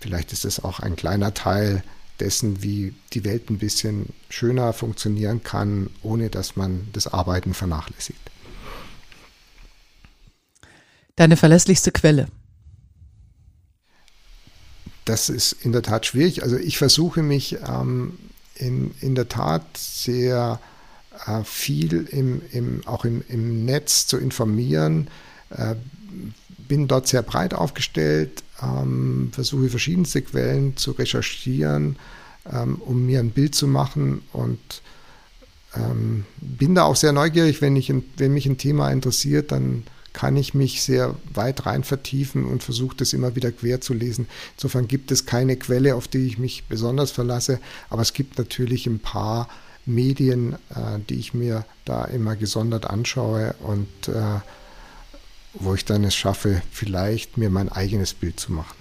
[0.00, 1.82] vielleicht ist es auch ein kleiner Teil
[2.20, 8.30] dessen, wie die Welt ein bisschen schöner funktionieren kann, ohne dass man das Arbeiten vernachlässigt.
[11.16, 12.28] Deine verlässlichste Quelle?
[15.04, 16.42] Das ist in der Tat schwierig.
[16.42, 18.18] Also ich versuche mich ähm,
[18.54, 20.60] in, in der Tat sehr
[21.26, 25.08] äh, viel im, im, auch im, im Netz zu informieren.
[25.50, 25.76] Äh,
[26.68, 31.96] bin dort sehr breit aufgestellt, ähm, versuche verschiedenste Quellen zu recherchieren,
[32.50, 34.82] ähm, um mir ein Bild zu machen und
[35.74, 40.36] ähm, bin da auch sehr neugierig, wenn, ich, wenn mich ein Thema interessiert, dann kann
[40.36, 44.26] ich mich sehr weit rein vertiefen und versuche das immer wieder quer zu lesen.
[44.56, 48.86] Insofern gibt es keine Quelle, auf die ich mich besonders verlasse, aber es gibt natürlich
[48.86, 49.48] ein paar
[49.86, 54.40] Medien, äh, die ich mir da immer gesondert anschaue und äh,
[55.60, 58.76] wo ich dann es schaffe, vielleicht mir mein eigenes Bild zu machen.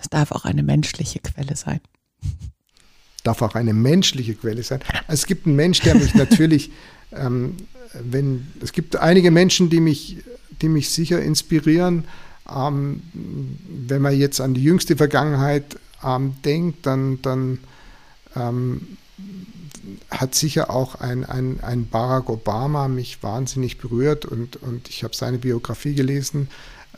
[0.00, 1.80] Es darf auch eine menschliche Quelle sein.
[3.22, 4.80] Darf auch eine menschliche Quelle sein.
[5.08, 6.70] Es gibt einen Mensch, der mich natürlich,
[7.12, 7.56] ähm,
[7.92, 10.18] wenn es gibt einige Menschen, die mich,
[10.62, 12.04] die mich sicher inspirieren.
[12.48, 17.58] Ähm, wenn man jetzt an die jüngste Vergangenheit ähm, denkt, dann, dann
[18.34, 18.96] ähm,
[20.10, 25.14] hat sicher auch ein, ein, ein Barack Obama mich wahnsinnig berührt und, und ich habe
[25.14, 26.48] seine Biografie gelesen,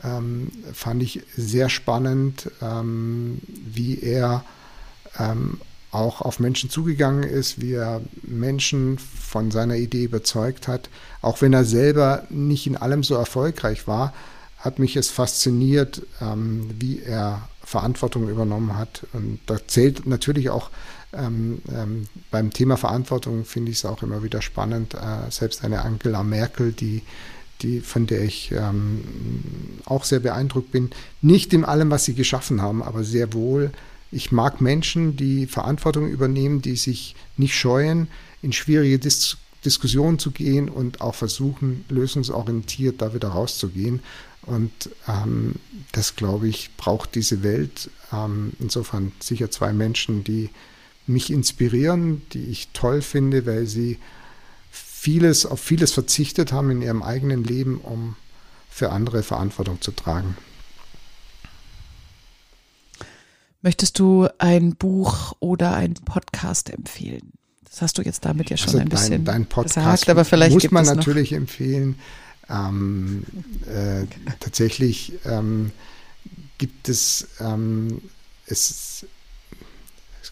[0.03, 4.43] ähm, fand ich sehr spannend, ähm, wie er
[5.19, 5.59] ähm,
[5.91, 10.89] auch auf Menschen zugegangen ist, wie er Menschen von seiner Idee überzeugt hat.
[11.21, 14.13] Auch wenn er selber nicht in allem so erfolgreich war,
[14.57, 19.05] hat mich es fasziniert, ähm, wie er Verantwortung übernommen hat.
[19.13, 20.71] Und da zählt natürlich auch
[21.13, 24.93] ähm, ähm, beim Thema Verantwortung finde ich es auch immer wieder spannend.
[24.93, 27.01] Äh, selbst eine Angela Merkel, die,
[27.61, 29.03] die von der ich ähm,
[29.85, 30.91] auch sehr beeindruckt bin,
[31.21, 33.71] nicht in allem, was sie geschaffen haben, aber sehr wohl.
[34.11, 38.07] Ich mag Menschen, die Verantwortung übernehmen, die sich nicht scheuen,
[38.41, 44.01] in schwierige Dis Diskussionen zu gehen und auch versuchen, lösungsorientiert da wieder rauszugehen.
[44.41, 45.55] Und ähm,
[45.93, 47.89] das, glaube ich, braucht diese Welt.
[48.11, 50.49] Ähm, insofern sicher zwei Menschen, die
[51.05, 53.99] mich inspirieren, die ich toll finde, weil sie
[54.71, 58.15] vieles, auf vieles verzichtet haben in ihrem eigenen Leben, um
[58.69, 60.37] für andere Verantwortung zu tragen.
[63.61, 67.31] Möchtest du ein Buch oder einen Podcast empfehlen?
[67.69, 70.25] Das hast du jetzt damit ja schon also ein dein, bisschen dein Podcast gesagt, aber
[70.25, 71.97] vielleicht muss man natürlich empfehlen.
[72.49, 73.25] Ähm,
[73.67, 74.05] äh,
[74.39, 75.71] tatsächlich ähm,
[76.57, 78.01] gibt es, ähm,
[78.47, 79.05] es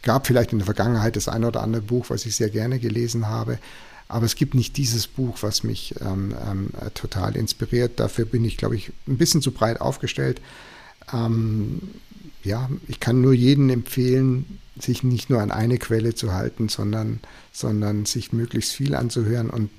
[0.01, 3.27] gab vielleicht in der Vergangenheit das eine oder andere Buch, was ich sehr gerne gelesen
[3.27, 3.59] habe,
[4.11, 7.99] aber es gibt nicht dieses Buch, was mich ähm, ähm, total inspiriert.
[7.99, 10.41] Dafür bin ich, glaube ich, ein bisschen zu breit aufgestellt.
[11.13, 11.81] Ähm,
[12.43, 17.19] ja, ich kann nur jedem empfehlen, sich nicht nur an eine Quelle zu halten, sondern,
[17.53, 19.69] sondern sich möglichst viel anzuhören und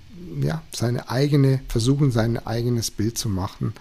[0.41, 3.75] ja, seine eigene, versuchen, sein eigenes Bild zu machen.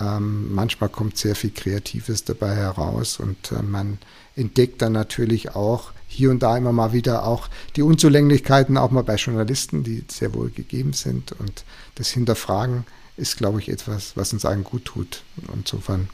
[0.00, 3.98] Ähm, manchmal kommt sehr viel Kreatives dabei heraus und äh, man
[4.34, 9.02] entdeckt dann natürlich auch hier und da immer mal wieder auch die Unzulänglichkeiten, auch mal
[9.02, 11.32] bei Journalisten, die sehr wohl gegeben sind.
[11.32, 12.84] Und das Hinterfragen
[13.16, 15.22] ist, glaube ich, etwas, was uns allen gut tut.
[15.36, 16.08] Und insofern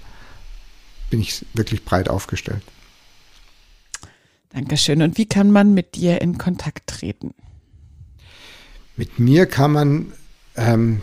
[1.10, 2.62] bin ich wirklich breit aufgestellt.
[4.50, 5.02] Dankeschön.
[5.02, 7.34] Und wie kann man mit dir in Kontakt treten?
[8.96, 10.12] Mit mir kann man
[10.56, 11.00] ähm,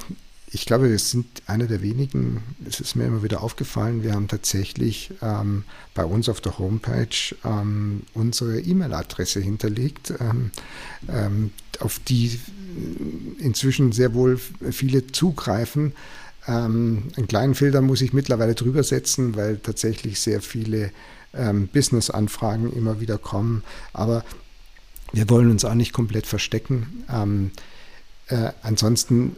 [0.51, 4.27] ich glaube, wir sind einer der wenigen, es ist mir immer wieder aufgefallen, wir haben
[4.27, 10.51] tatsächlich ähm, bei uns auf der Homepage ähm, unsere E-Mail-Adresse hinterlegt, ähm,
[11.07, 12.37] ähm auf die
[13.39, 14.37] inzwischen sehr wohl
[14.71, 15.93] viele zugreifen.
[16.45, 20.91] Ähm, einen kleinen Filter muss ich mittlerweile drüber setzen, weil tatsächlich sehr viele
[21.33, 23.63] ähm, Business-Anfragen immer wieder kommen.
[23.93, 24.25] Aber
[25.13, 27.05] wir wollen uns auch nicht komplett verstecken.
[28.27, 29.37] Äh, ansonsten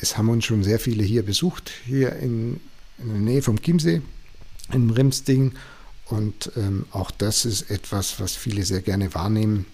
[0.00, 2.60] es haben uns schon sehr viele hier besucht, hier in,
[2.98, 4.02] in der Nähe vom Chiemsee,
[4.72, 5.52] in Rimsding.
[6.06, 9.66] Und ähm, auch das ist etwas, was viele sehr gerne wahrnehmen.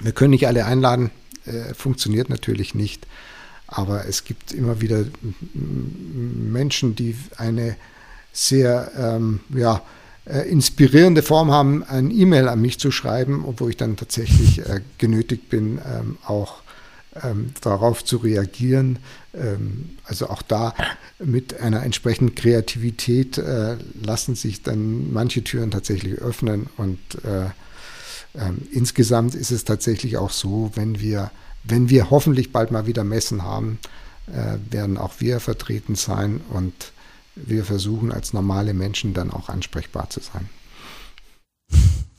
[0.00, 1.10] Wir können nicht alle einladen,
[1.46, 3.06] äh, funktioniert natürlich nicht.
[3.66, 5.04] Aber es gibt immer wieder
[5.54, 7.76] Menschen, die eine
[8.32, 9.82] sehr ähm, ja,
[10.26, 14.82] äh, inspirierende Form haben, ein E-Mail an mich zu schreiben, obwohl ich dann tatsächlich äh,
[14.98, 16.62] genötigt bin, ähm, auch
[17.22, 18.98] ähm, darauf zu reagieren.
[19.36, 20.74] Ähm, also auch da
[21.18, 27.46] mit einer entsprechenden Kreativität äh, lassen sich dann manche Türen tatsächlich öffnen und äh,
[28.38, 31.30] äh, insgesamt ist es tatsächlich auch so, wenn wir,
[31.64, 33.78] wenn wir hoffentlich bald mal wieder Messen haben,
[34.26, 36.92] äh, werden auch wir vertreten sein und
[37.34, 40.48] wir versuchen als normale Menschen dann auch ansprechbar zu sein.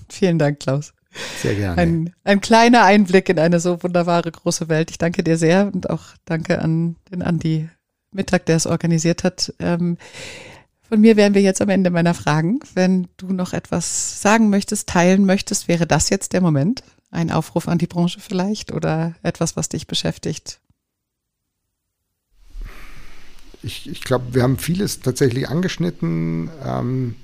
[0.09, 0.93] Vielen Dank, Klaus.
[1.41, 1.82] Sehr gerne.
[1.82, 4.91] Ein, ein kleiner Einblick in eine so wunderbare große Welt.
[4.91, 7.70] Ich danke dir sehr und auch danke an den Andi
[8.11, 9.53] Mittag, der es organisiert hat.
[9.59, 9.97] Ähm,
[10.89, 12.59] von mir wären wir jetzt am Ende meiner Fragen.
[12.74, 16.84] Wenn du noch etwas sagen möchtest, teilen möchtest, wäre das jetzt der Moment?
[17.11, 20.59] Ein Aufruf an die Branche vielleicht oder etwas, was dich beschäftigt?
[23.63, 26.49] Ich, ich glaube, wir haben vieles tatsächlich angeschnitten.
[26.63, 27.15] Ähm,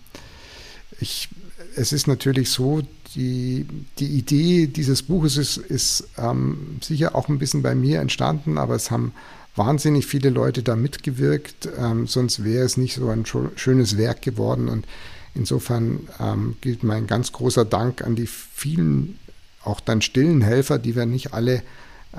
[1.00, 1.30] ich,
[1.76, 2.82] es ist natürlich so,
[3.16, 3.66] die,
[3.99, 8.76] die Idee dieses Buches ist, ist ähm, sicher auch ein bisschen bei mir entstanden, aber
[8.76, 9.14] es haben
[9.55, 14.68] wahnsinnig viele Leute da mitgewirkt, ähm, sonst wäre es nicht so ein schönes Werk geworden.
[14.68, 14.88] Und
[15.36, 19.20] insofern ähm, gilt mein ganz großer Dank an die vielen,
[19.64, 21.61] auch dann stillen Helfer, die wir nicht alle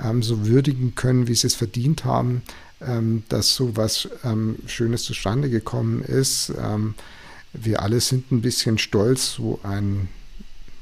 [0.01, 2.41] ähm, so würdigen können, wie sie es verdient haben,
[2.81, 6.53] ähm, dass so was ähm, Schönes zustande gekommen ist.
[7.53, 10.09] wir alle sind ein bisschen stolz, so ein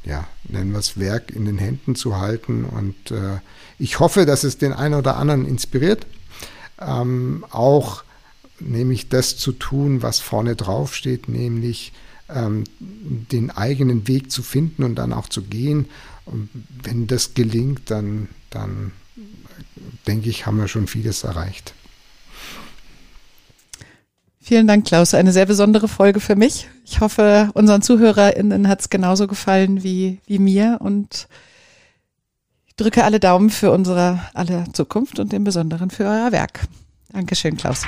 [0.06, 2.66] ja, nennen wir es Werk in den Händen zu halten.
[2.66, 3.39] Und äh,
[3.80, 6.06] ich hoffe, dass es den einen oder anderen inspiriert,
[6.80, 8.04] ähm, auch
[8.60, 11.93] nämlich das zu tun, was vorne drauf steht, nämlich
[12.30, 15.88] ähm, den eigenen Weg zu finden und dann auch zu gehen.
[16.26, 16.49] Und
[16.84, 18.91] wenn das gelingt, dann, dann
[20.08, 21.74] denke ich, haben wir schon vieles erreicht.
[24.54, 25.16] Vielen Dank, Klaus.
[25.16, 26.70] Eine sehr besondere Folge für mich.
[26.86, 31.28] Ich hoffe, unseren ZuhörerInnen hat es genauso gefallen wie, wie mir und
[32.68, 36.68] ich drücke alle Daumen für unsere alle Zukunft und im Besonderen für euer Werk.
[37.12, 37.82] Dankeschön, Klaus.